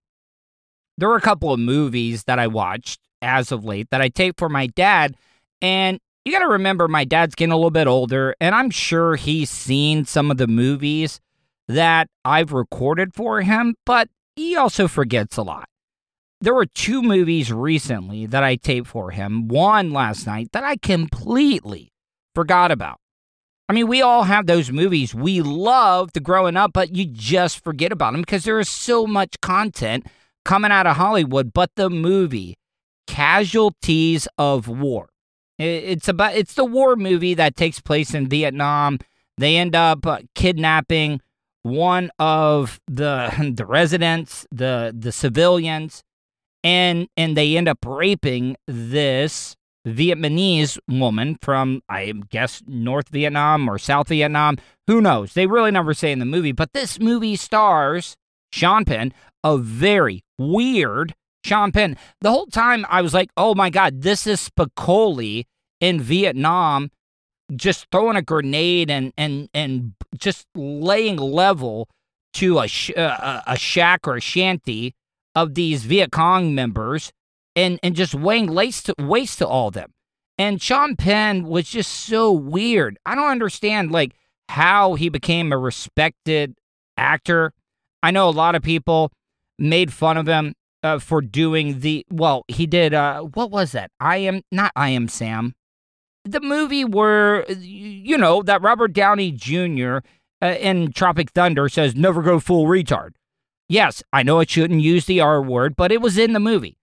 [0.98, 4.40] there were a couple of movies that I watched as of late that I taped
[4.40, 5.16] for my dad.
[5.62, 9.16] And you got to remember, my dad's getting a little bit older, and I'm sure
[9.16, 11.20] he's seen some of the movies
[11.68, 15.68] that I've recorded for him, but he also forgets a lot.
[16.42, 20.78] There were two movies recently that I taped for him, one last night that I
[20.78, 21.92] completely
[22.34, 22.98] forgot about.
[23.68, 27.92] I mean, we all have those movies we loved growing up, but you just forget
[27.92, 30.06] about them because there is so much content
[30.46, 31.52] coming out of Hollywood.
[31.54, 32.56] But the movie,
[33.08, 35.10] Casualties of War,
[35.58, 39.00] it's about it's the war movie that takes place in Vietnam.
[39.38, 41.22] They end up uh, kidnapping
[41.64, 46.04] one of the the residents, the the civilians,
[46.64, 49.56] and and they end up raping this
[49.88, 54.58] Vietnamese woman from I guess North Vietnam or South Vietnam.
[54.88, 55.34] Who knows?
[55.34, 58.18] They really never say in the movie, but this movie stars
[58.56, 59.14] Sean Penn,
[59.46, 61.96] a very weird Sean Penn.
[62.20, 65.46] The whole time I was like, "Oh my god, this is Spicoli
[65.80, 66.92] in Vietnam
[67.56, 71.88] just throwing a grenade and and and just laying level
[72.34, 74.96] to a sh- uh, a shack or a shanty
[75.36, 77.12] of these Viet Cong members
[77.56, 79.94] and and just weighing waste to, waste to all them.
[80.38, 82.98] And Sean Penn was just so weird.
[83.06, 84.16] I don't understand like
[84.50, 86.56] how he became a respected
[86.98, 87.54] actor.
[88.04, 89.12] I know a lot of people
[89.58, 92.44] made fun of him uh, for doing the well.
[92.48, 93.92] He did uh, what was that?
[94.00, 94.72] I am not.
[94.76, 95.54] I am Sam.
[96.24, 99.98] The movie where you know that Robert Downey Jr.
[100.42, 103.12] Uh, in Tropic Thunder says never go full retard.
[103.68, 106.78] Yes, I know it shouldn't use the R word, but it was in the movie.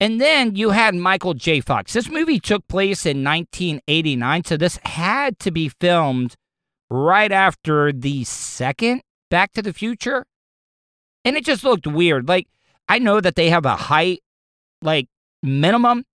[0.00, 1.60] And then you had Michael J.
[1.60, 1.92] Fox.
[1.92, 6.36] This movie took place in 1989, so this had to be filmed
[6.88, 10.24] right after the second Back to the Future.
[11.28, 12.26] And it just looked weird.
[12.26, 12.48] Like,
[12.88, 14.22] I know that they have a height,
[14.80, 15.08] like,
[15.42, 16.06] minimum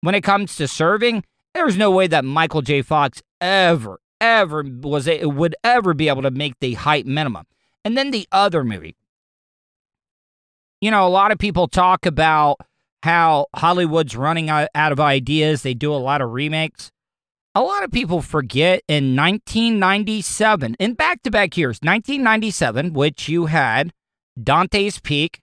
[0.00, 1.24] when it comes to serving.
[1.54, 2.80] There's no way that Michael J.
[2.80, 7.46] Fox ever, ever was a, would ever be able to make the height minimum.
[7.84, 8.94] And then the other movie.
[10.80, 12.58] You know, a lot of people talk about
[13.02, 15.62] how Hollywood's running out of ideas.
[15.62, 16.92] They do a lot of remakes.
[17.56, 23.46] A lot of people forget in 1997, in back to back years, 1997, which you
[23.46, 23.92] had
[24.44, 25.40] Dante's Peak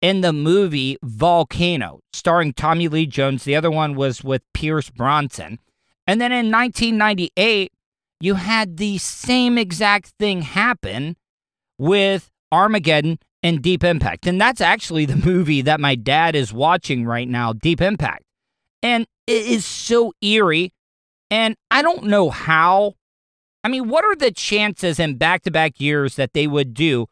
[0.00, 3.44] in the movie Volcano, starring Tommy Lee Jones.
[3.44, 5.58] The other one was with Pierce Bronson.
[6.06, 7.72] And then in 1998,
[8.20, 11.16] you had the same exact thing happen
[11.78, 14.26] with Armageddon and Deep Impact.
[14.26, 18.24] And that's actually the movie that my dad is watching right now, Deep Impact.
[18.82, 20.72] And it is so eerie.
[21.30, 22.94] And I don't know how.
[23.62, 27.06] I mean, what are the chances in back to back years that they would do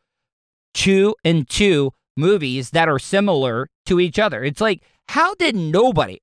[0.78, 4.44] two and two movies that are similar to each other.
[4.44, 6.20] It's like, how did nobody?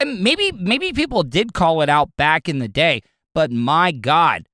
[0.00, 3.02] And maybe maybe people did call it out back in the day,
[3.34, 4.46] but my God,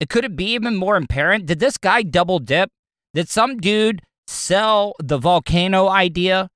[0.00, 1.44] it could it be even more apparent?
[1.44, 2.70] Did this guy double dip?
[3.12, 6.48] Did some dude sell the volcano idea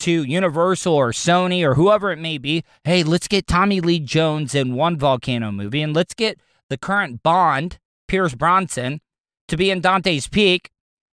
[0.00, 2.62] to Universal or Sony or whoever it may be?
[2.84, 7.22] Hey, let's get Tommy Lee Jones in one volcano movie and let's get the current
[7.22, 9.00] Bond, Pierce Bronson,
[9.48, 10.70] to be in Dante's Peak.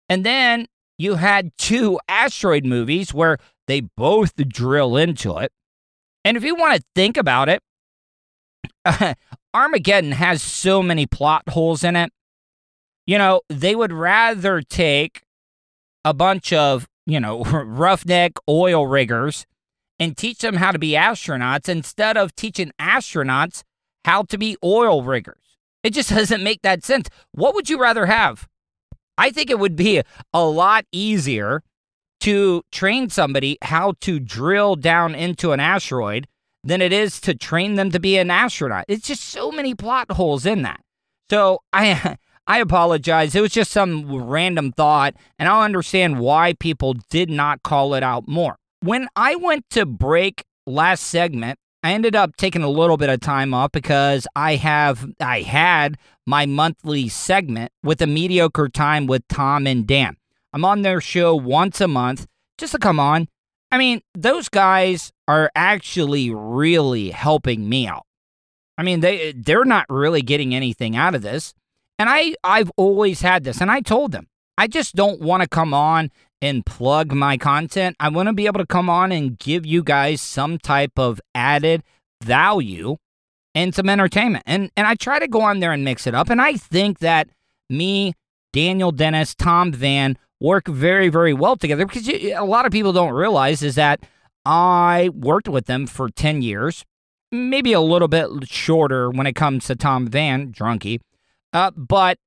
[0.09, 3.37] And then you had two asteroid movies where
[3.67, 5.51] they both drill into it.
[6.23, 7.61] And if you want to think about it,
[9.53, 12.11] Armageddon has so many plot holes in it.
[13.07, 15.21] You know, they would rather take
[16.03, 19.45] a bunch of, you know, roughneck oil riggers
[19.99, 23.63] and teach them how to be astronauts instead of teaching astronauts
[24.03, 25.57] how to be oil riggers.
[25.83, 27.09] It just doesn't make that sense.
[27.31, 28.47] What would you rather have?
[29.17, 30.01] I think it would be
[30.33, 31.63] a lot easier
[32.21, 36.27] to train somebody how to drill down into an asteroid
[36.63, 38.85] than it is to train them to be an astronaut.
[38.87, 40.81] It's just so many plot holes in that.
[41.29, 43.33] So I I apologize.
[43.33, 48.03] It was just some random thought, and I'll understand why people did not call it
[48.03, 48.57] out more.
[48.81, 53.19] When I went to break last segment, I ended up taking a little bit of
[53.19, 59.27] time off because I have I had my monthly segment with a mediocre time with
[59.27, 60.17] Tom and Dan.
[60.51, 62.25] I'm on their show once a month
[62.57, 63.27] just to come on.
[63.71, 68.07] I mean, those guys are actually really helping me out.
[68.79, 71.53] I mean, they they're not really getting anything out of this.
[71.99, 74.25] And I I've always had this and I told them,
[74.57, 76.09] I just don't want to come on
[76.41, 77.95] and plug my content.
[77.99, 81.19] I want to be able to come on and give you guys some type of
[81.33, 81.83] added
[82.23, 82.97] value
[83.53, 84.43] and some entertainment.
[84.45, 86.29] And and I try to go on there and mix it up.
[86.29, 87.29] And I think that
[87.69, 88.13] me,
[88.53, 92.93] Daniel Dennis, Tom Van work very very well together because you, a lot of people
[92.93, 94.01] don't realize is that
[94.45, 96.85] I worked with them for 10 years,
[97.31, 100.99] maybe a little bit shorter when it comes to Tom Van, drunky.
[101.51, 102.19] Uh, but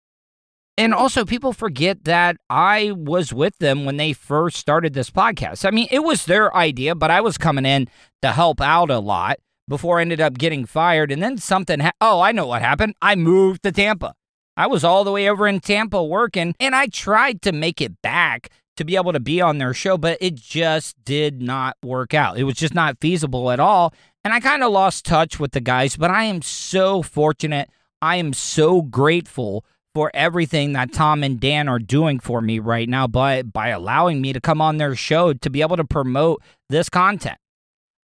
[0.78, 5.66] and also, people forget that I was with them when they first started this podcast.
[5.66, 7.88] I mean, it was their idea, but I was coming in
[8.22, 11.10] to help out a lot before I ended up getting fired.
[11.10, 12.94] And then something, ha- oh, I know what happened.
[13.02, 14.14] I moved to Tampa.
[14.56, 18.00] I was all the way over in Tampa working, and I tried to make it
[18.00, 22.14] back to be able to be on their show, but it just did not work
[22.14, 22.38] out.
[22.38, 23.92] It was just not feasible at all.
[24.22, 27.68] And I kind of lost touch with the guys, but I am so fortunate.
[28.00, 29.64] I am so grateful
[29.98, 34.20] for everything that Tom and Dan are doing for me right now by by allowing
[34.20, 37.36] me to come on their show to be able to promote this content.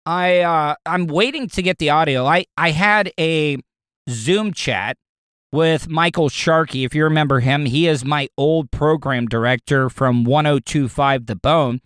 [0.06, 2.24] I uh, I'm waiting to get the audio.
[2.24, 3.58] I I had a
[4.08, 4.96] Zoom chat
[5.52, 6.84] with Michael Sharkey.
[6.84, 11.82] If you remember him, he is my old program director from 1025 The Bone.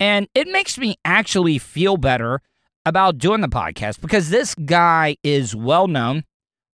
[0.00, 2.40] And it makes me actually feel better
[2.86, 6.24] about doing the podcast because this guy is well known,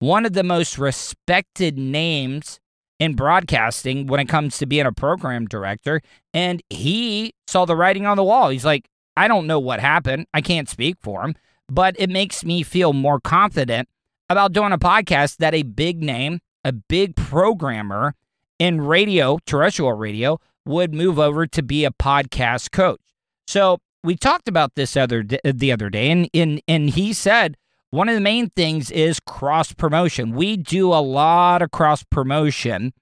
[0.01, 2.61] one of the most respected names
[2.99, 6.01] in broadcasting when it comes to being a program director.
[6.33, 8.51] And he saw the writing on the wall.
[8.51, 10.27] He's like, I don't know what happened.
[10.35, 11.35] I can't speak for him,
[11.69, 13.89] but it makes me feel more confident
[14.29, 18.15] about doing a podcast that a big name, a big programmer
[18.59, 23.01] in radio, terrestrial radio, would move over to be a podcast coach.
[23.47, 27.57] So we talked about this other the other day, and and and he said
[27.95, 30.35] one of the main things is cross promotion.
[30.35, 32.93] We do a lot of cross promotion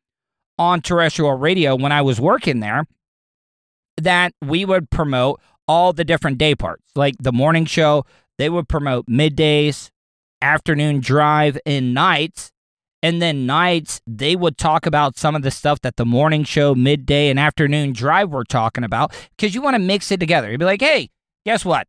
[0.58, 2.84] on terrestrial radio when I was working there
[3.96, 6.82] that we would promote all the different day parts.
[6.94, 8.04] Like the morning show,
[8.36, 9.90] they would promote middays,
[10.42, 12.50] afternoon drive, and nights.
[13.02, 16.74] And then nights, they would talk about some of the stuff that the morning show,
[16.74, 20.50] midday, and afternoon drive were talking about because you want to mix it together.
[20.50, 21.08] You'd be like, hey,
[21.46, 21.86] guess what?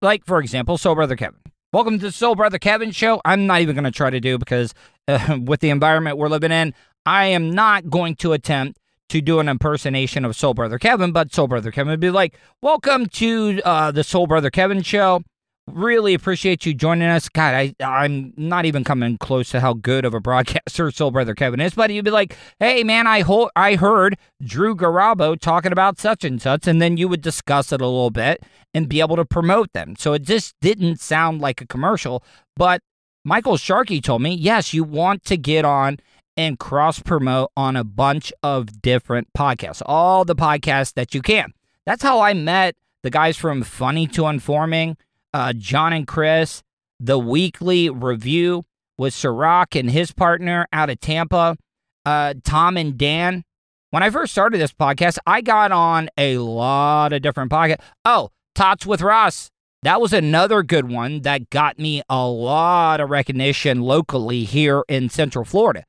[0.00, 1.40] Like, for example, Soul Brother Kevin.
[1.72, 3.20] Welcome to the Soul Brother Kevin show.
[3.24, 4.72] I'm not even going to try to do because
[5.08, 6.72] uh, with the environment we're living in,
[7.04, 11.34] I am not going to attempt to do an impersonation of Soul Brother Kevin, but
[11.34, 15.24] Soul Brother Kevin would be like, Welcome to uh, the Soul Brother Kevin show.
[15.68, 17.28] Really appreciate you joining us.
[17.28, 21.34] God, I, I'm not even coming close to how good of a broadcaster Soul Brother
[21.34, 25.72] Kevin is, but you'd be like, hey, man, I, ho- I heard Drew Garabo talking
[25.72, 28.44] about such and such, and then you would discuss it a little bit
[28.74, 29.96] and be able to promote them.
[29.98, 32.22] So it just didn't sound like a commercial.
[32.54, 32.80] But
[33.24, 35.98] Michael Sharkey told me, yes, you want to get on
[36.36, 41.52] and cross promote on a bunch of different podcasts, all the podcasts that you can.
[41.86, 44.96] That's how I met the guys from Funny to Informing
[45.36, 46.62] uh, John and Chris,
[46.98, 48.64] the weekly review
[48.96, 51.58] with Ciroc and his partner out of Tampa,
[52.06, 53.44] uh, Tom and Dan.
[53.90, 57.82] when I first started this podcast, I got on a lot of different podcasts.
[58.04, 59.50] Oh, Tots with Ross.
[59.82, 65.10] That was another good one that got me a lot of recognition locally here in
[65.10, 65.84] Central Florida.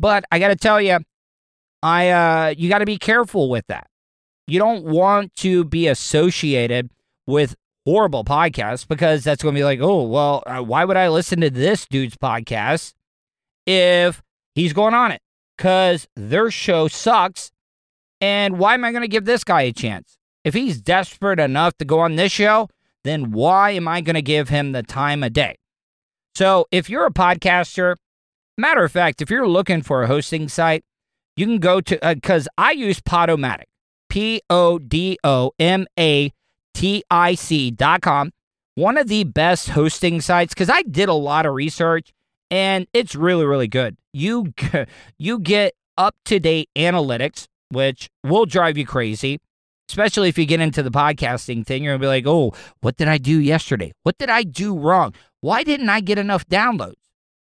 [0.00, 0.98] But I got to tell you,
[1.80, 3.86] I uh, you got to be careful with that.
[4.48, 6.90] You don't want to be associated
[7.26, 7.54] with
[7.90, 11.40] horrible podcasts because that's going to be like, oh, well, uh, why would I listen
[11.40, 12.94] to this dude's podcast
[13.66, 14.22] if
[14.54, 15.20] he's going on it?
[15.56, 17.50] Because their show sucks.
[18.20, 20.18] And why am I going to give this guy a chance?
[20.44, 22.68] If he's desperate enough to go on this show,
[23.02, 25.56] then why am I going to give him the time of day?
[26.36, 27.96] So if you're a podcaster,
[28.56, 30.84] matter of fact, if you're looking for a hosting site,
[31.36, 33.64] you can go to, because uh, I use Podomatic,
[34.08, 36.32] P O D O M A
[36.74, 38.32] T I C dot com.
[38.74, 42.12] One of the best hosting sites, because I did a lot of research
[42.50, 43.96] and it's really, really good.
[44.12, 44.52] You,
[45.18, 49.40] you get up to date analytics, which will drive you crazy
[49.90, 53.08] especially if you get into the podcasting thing, you're gonna be like, oh, what did
[53.08, 53.92] I do yesterday?
[54.04, 55.14] What did I do wrong?
[55.40, 56.94] Why didn't I get enough downloads?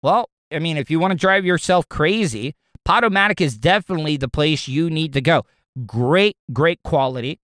[0.02, 2.54] Well, I mean, if you want to drive yourself crazy,
[2.86, 5.46] Podomatic is definitely the place you need to go.
[5.86, 7.40] Great, great quality.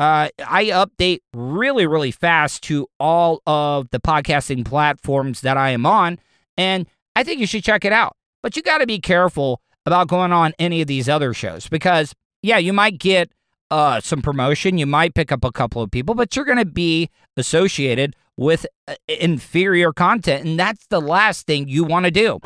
[0.00, 5.84] Uh, I update really, really fast to all of the podcasting platforms that I am
[5.84, 6.18] on,
[6.56, 8.16] and I think you should check it out.
[8.42, 12.14] But you got to be careful about going on any of these other shows because,
[12.42, 13.30] yeah, you might get
[13.70, 14.78] uh, some promotion.
[14.78, 18.64] You might pick up a couple of people, but you're going to be associated with
[18.88, 20.46] uh, inferior content.
[20.46, 22.40] And that's the last thing you want to do.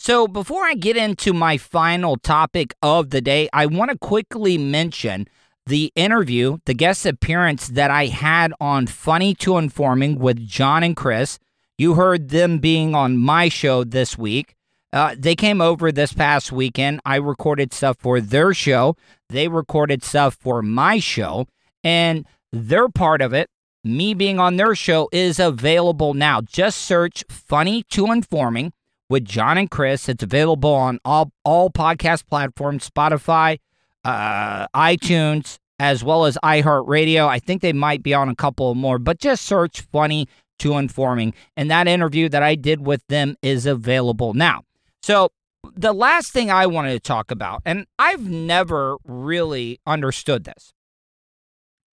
[0.00, 4.56] So, before I get into my final topic of the day, I want to quickly
[4.56, 5.26] mention
[5.66, 10.96] the interview, the guest appearance that I had on Funny to Informing with John and
[10.96, 11.38] Chris.
[11.78, 14.54] You heard them being on my show this week.
[14.92, 17.00] Uh, they came over this past weekend.
[17.04, 18.96] I recorded stuff for their show.
[19.28, 21.48] They recorded stuff for my show.
[21.82, 23.50] And their part of it,
[23.82, 26.42] me being on their show, is available now.
[26.42, 28.72] Just search Funny to Informing
[29.10, 30.08] with John and Chris.
[30.08, 33.58] It's available on all, all podcast platforms Spotify,
[34.04, 37.26] uh, iTunes, as well as iHeartRadio.
[37.26, 40.28] I think they might be on a couple more, but just search Funny
[40.60, 41.34] to Informing.
[41.56, 44.62] And that interview that I did with them is available now.
[45.02, 45.30] So,
[45.76, 50.74] the last thing I wanted to talk about, and I've never really understood this,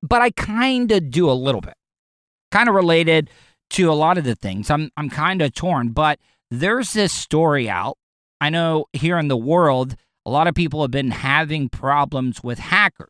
[0.04, 1.76] but I kind of do a little bit,
[2.52, 3.30] kind of related
[3.72, 4.70] to a lot of the things.
[4.70, 7.98] I'm I'm kind of torn, but there's this story out.
[8.42, 9.96] I know here in the world,
[10.26, 13.10] a lot of people have been having problems with hackers.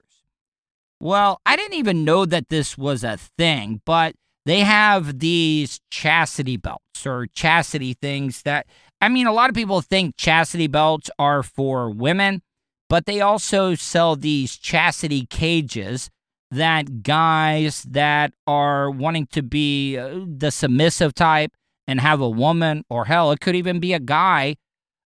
[0.99, 6.57] Well, I didn't even know that this was a thing, but they have these chastity
[6.57, 8.67] belts or chastity things that
[9.01, 12.43] I mean, a lot of people think chastity belts are for women,
[12.87, 16.11] but they also sell these chastity cages
[16.51, 21.51] that guys that are wanting to be uh, the submissive type
[21.87, 24.55] and have a woman, or hell, it could even be a guy,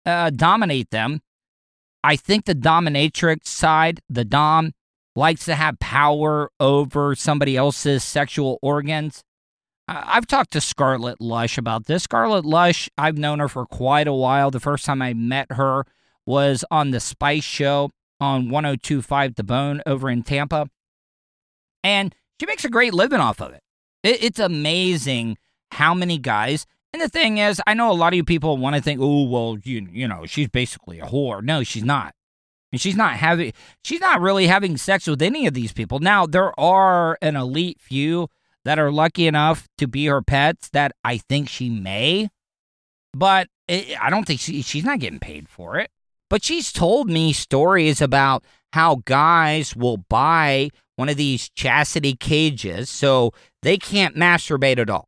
[0.04, 1.20] uh, dominate them.
[2.04, 4.72] I think the dominatrix side, the Dom,
[5.16, 9.24] likes to have power over somebody else's sexual organs.
[9.88, 12.04] I've talked to Scarlett Lush about this.
[12.04, 14.50] Scarlett Lush, I've known her for quite a while.
[14.50, 15.84] The first time I met her
[16.26, 17.90] was on the Spice Show
[18.20, 20.68] on 1025 The Bone over in Tampa.
[21.82, 23.62] And she makes a great living off of it.
[24.02, 25.38] It's amazing
[25.72, 26.66] how many guys.
[26.98, 29.22] And the thing is, I know a lot of you people want to think, oh,
[29.22, 31.44] well, you, you know, she's basically a whore.
[31.44, 32.12] No, she's not.
[32.72, 33.52] And she's not having,
[33.84, 36.00] she's not really having sex with any of these people.
[36.00, 38.26] Now, there are an elite few
[38.64, 42.30] that are lucky enough to be her pets that I think she may,
[43.14, 45.92] but it, I don't think she, she's not getting paid for it.
[46.28, 48.42] But she's told me stories about
[48.72, 53.30] how guys will buy one of these chastity cages so
[53.62, 55.07] they can't masturbate at all.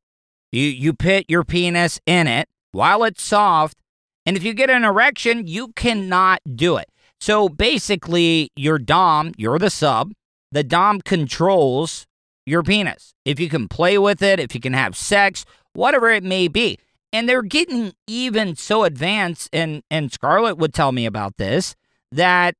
[0.52, 3.78] You, you put your penis in it while it's soft,
[4.26, 6.88] and if you get an erection, you cannot do it.
[7.20, 10.12] So basically, your Dom, you're the sub,
[10.52, 12.06] the Dom controls
[12.46, 13.14] your penis.
[13.24, 16.78] If you can play with it, if you can have sex, whatever it may be.
[17.12, 21.74] And they're getting even so advanced, and, and Scarlett would tell me about this,
[22.12, 22.54] that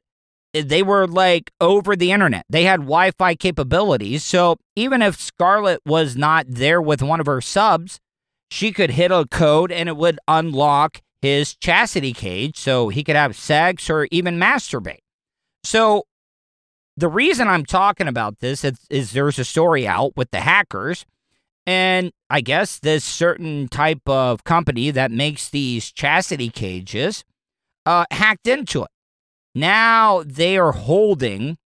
[0.52, 2.44] they were like over the internet.
[2.48, 4.24] They had Wi Fi capabilities.
[4.24, 8.00] So even if Scarlett was not there with one of her subs,
[8.50, 13.16] she could hit a code and it would unlock his chastity cage so he could
[13.16, 15.02] have sex or even masturbate.
[15.62, 16.04] So
[16.96, 21.06] the reason I'm talking about this is, is there's a story out with the hackers,
[21.66, 27.24] and I guess this certain type of company that makes these chastity cages
[27.86, 28.90] uh, hacked into it.
[29.54, 31.58] Now they are holding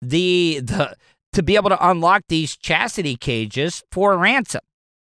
[0.00, 0.96] the the
[1.32, 4.60] to be able to unlock these chastity cages for ransom.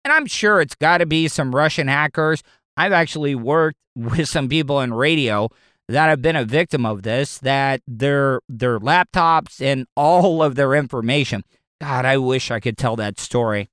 [0.04, 2.44] And I'm sure it's got to be some Russian hackers.
[2.78, 5.50] I've actually worked with some people in radio
[5.88, 10.74] that have been a victim of this that their their laptops and all of their
[10.74, 11.44] information.
[11.80, 13.70] God, I wish I could tell that story.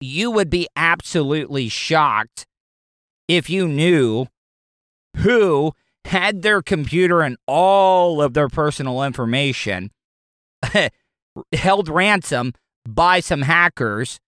[0.00, 2.46] You would be absolutely shocked
[3.28, 4.26] if you knew
[5.18, 5.72] who
[6.06, 9.90] had their computer and all of their personal information
[11.52, 12.52] held ransom
[12.88, 14.18] by some hackers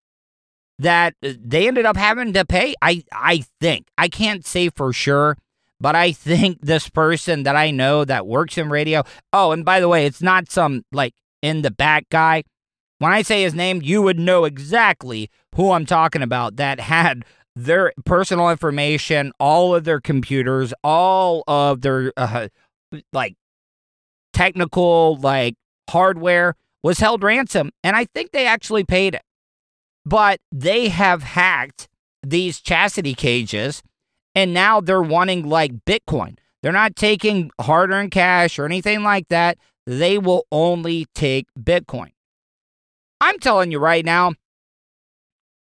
[0.77, 2.73] that uh, they ended up having to pay.
[2.81, 5.37] I I think I can't say for sure,
[5.79, 9.03] but I think this person that I know that works in radio.
[9.31, 12.43] Oh, and by the way, it's not some like in the back guy.
[12.99, 16.57] When I say his name, you would know exactly who I'm talking about.
[16.57, 17.25] That had
[17.65, 22.47] their personal information, all of their computers, all of their uh,
[23.11, 23.35] like
[24.33, 25.55] technical like
[25.89, 29.21] hardware was held ransom, and I think they actually paid it.
[30.05, 31.89] But they have hacked
[32.23, 33.83] these chastity cages,
[34.33, 36.37] and now they're wanting like Bitcoin.
[36.63, 39.57] They're not taking hard earned cash or anything like that.
[39.85, 42.11] They will only take Bitcoin.
[43.19, 44.33] I'm telling you right now,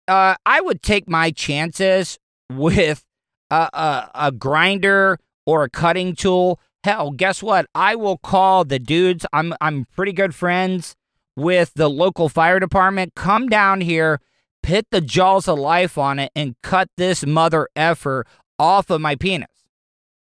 [0.07, 2.19] uh, I would take my chances
[2.51, 3.03] with
[3.49, 6.59] a, a, a grinder or a cutting tool.
[6.83, 7.67] Hell, guess what?
[7.75, 9.25] I will call the dudes.
[9.33, 10.95] I'm I'm pretty good friends
[11.35, 13.15] with the local fire department.
[13.15, 14.21] Come down here,
[14.63, 18.25] pit the jaws of life on it, and cut this mother effer
[18.57, 19.49] off of my penis.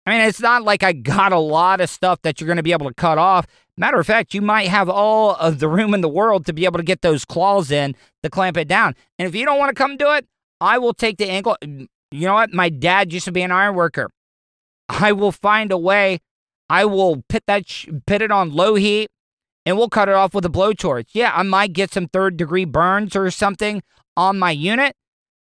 [0.05, 2.63] I mean, it's not like I got a lot of stuff that you're going to
[2.63, 3.45] be able to cut off.
[3.81, 6.65] Matter of fact, you might have all of the room in the world to be
[6.65, 8.93] able to get those claws in to clamp it down.
[9.17, 10.27] And if you don't want to come do it,
[10.61, 11.57] I will take the ankle.
[11.63, 12.53] Mm, you know what?
[12.53, 14.11] My dad used to be an iron worker.
[14.87, 16.19] I will find a way.
[16.69, 19.09] I will put that sh- put it on low heat
[19.65, 21.07] and we'll cut it off with a blowtorch.
[21.13, 23.81] Yeah, I might get some third degree burns or something
[24.15, 24.95] on my unit,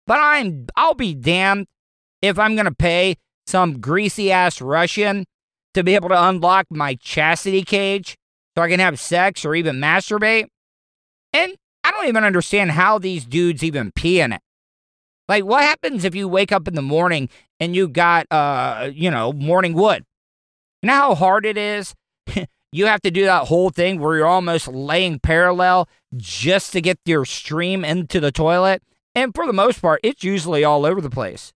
[0.07, 1.67] but I'm I'll be damned
[2.23, 5.25] if I'm gonna pay some greasy ass Russian
[5.75, 8.17] to be able to unlock my chastity cage
[8.55, 10.47] so I can have sex or even masturbate.
[11.33, 14.41] And I don't even understand how these dudes even pee in it.
[15.27, 17.29] Like, what happens if you wake up in the morning
[17.59, 20.03] and you got, uh, you know, morning wood?
[20.81, 21.93] You know how hard it is
[22.71, 26.97] you have to do that whole thing where you're almost laying parallel just to get
[27.05, 28.81] your stream into the toilet.
[29.13, 31.51] And for the most part, it's usually all over the place.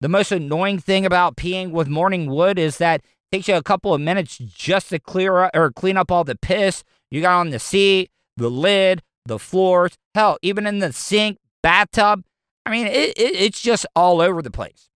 [0.00, 3.02] The most annoying thing about peeing with morning wood is that
[3.32, 6.36] takes you a couple of minutes just to clear up or clean up all the
[6.36, 11.38] piss you got on the seat, the lid, the floors, hell, even in the sink,
[11.62, 12.24] bathtub.
[12.64, 14.88] I mean, it, it, it's just all over the place.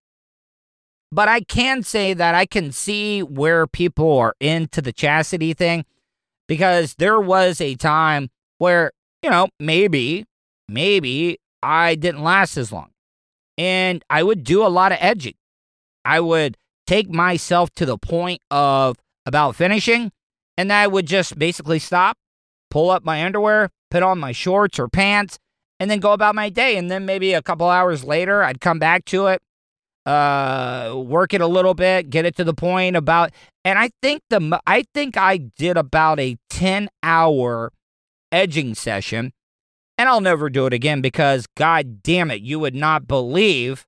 [1.11, 5.85] But I can say that I can see where people are into the chastity thing
[6.47, 10.25] because there was a time where, you know, maybe,
[10.67, 12.89] maybe I didn't last as long.
[13.57, 15.35] And I would do a lot of edging.
[16.03, 20.11] I would take myself to the point of about finishing,
[20.57, 22.17] and I would just basically stop,
[22.69, 25.37] pull up my underwear, put on my shorts or pants,
[25.79, 26.77] and then go about my day.
[26.77, 29.41] And then maybe a couple hours later, I'd come back to it,
[30.05, 33.31] uh, work it a little bit, get it to the point about.
[33.63, 37.71] And I think the I think I did about a ten hour
[38.31, 39.33] edging session,
[39.97, 43.85] and I'll never do it again because God damn it, you would not believe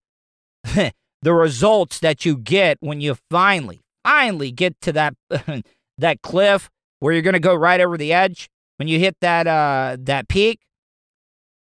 [1.21, 5.15] the results that you get when you finally finally get to that
[5.97, 9.97] that cliff where you're gonna go right over the edge when you hit that uh
[9.99, 10.59] that peak.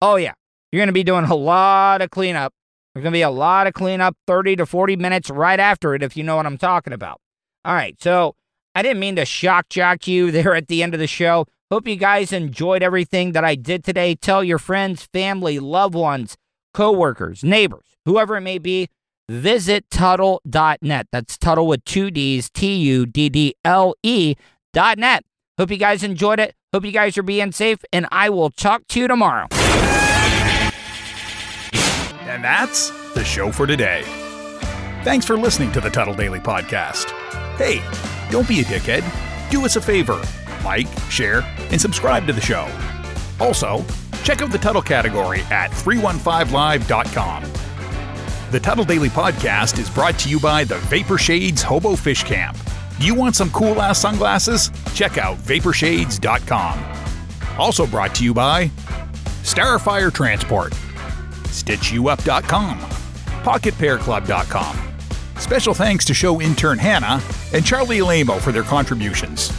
[0.02, 0.34] Oh yeah,
[0.72, 2.54] you're gonna be doing a lot of cleanup
[2.98, 6.02] there's going to be a lot of cleanup 30 to 40 minutes right after it,
[6.02, 7.22] if you know what I'm talking about.
[7.64, 8.34] All right, so
[8.74, 11.46] I didn't mean to shock jock you there at the end of the show.
[11.72, 14.16] Hope you guys enjoyed everything that I did today.
[14.16, 16.38] Tell your friends, family, loved ones,
[16.74, 18.88] coworkers, neighbors, whoever it may be,
[19.30, 21.08] visit Tuddle.net.
[21.12, 24.36] That's Tuddle with two D's, T U D D L E
[24.74, 25.24] dot net.
[25.58, 26.56] Hope you guys enjoyed it.
[26.74, 29.48] Hope you guys are being safe, and I will talk to you tomorrow.
[32.22, 34.04] And that's the show for today.
[35.04, 37.12] Thanks for listening to the Tuddle Daily Podcast.
[37.58, 37.82] Hey,
[38.30, 39.04] don't be a dickhead.
[39.50, 40.22] Do us a favor
[40.64, 42.70] like, share, and subscribe to the show.
[43.40, 43.86] Also,
[44.24, 47.44] check out the Tuddle category at 315live.com.
[48.52, 52.58] The Tuddle Daily Podcast is brought to you by the Vapor Shades Hobo Fish Camp.
[52.98, 54.72] Do you want some cool ass sunglasses?
[54.94, 57.60] Check out vaporshades.com.
[57.60, 58.68] Also brought to you by
[59.44, 60.72] Starfire Transport,
[61.44, 62.80] StitchYouUp.com,
[63.44, 64.88] PocketPairClub.com,
[65.40, 67.22] Special thanks to show intern Hannah
[67.54, 69.54] and Charlie Alamo for their contributions.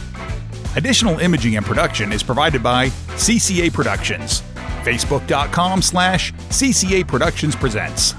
[0.75, 4.41] Additional imaging and production is provided by CCA Productions.
[4.83, 8.13] Facebook.com slash CCA Productions Presents.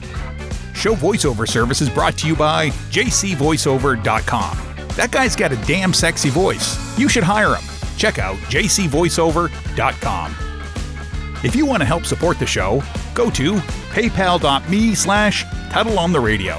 [0.80, 4.58] Show voiceover service is brought to you by jcvoiceover.com.
[4.96, 6.78] That guy's got a damn sexy voice.
[6.98, 7.62] You should hire him.
[7.98, 10.32] Check out jcvoiceover.com.
[11.44, 12.82] If you want to help support the show,
[13.14, 13.56] go to
[13.90, 16.58] paypal.me slash Tuddle on the radio.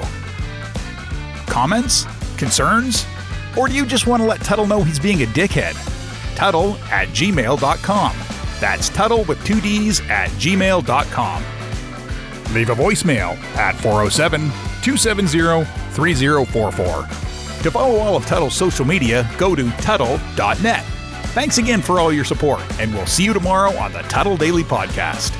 [1.47, 2.03] Comments?
[2.38, 3.07] Concerns?
[3.57, 5.74] Or do you just want to let Tuddle know he's being a dickhead?
[6.36, 8.15] Tuddle at gmail.com.
[8.59, 11.61] That's Tuddle with two D's at gmail.com.
[12.54, 14.41] Leave a voicemail at 407
[14.82, 16.86] 270 3044.
[17.64, 20.84] To follow all of Tuddle's social media, go to Tuddle.net.
[21.34, 24.64] Thanks again for all your support, and we'll see you tomorrow on the Tuddle Daily
[24.64, 25.32] Podcast.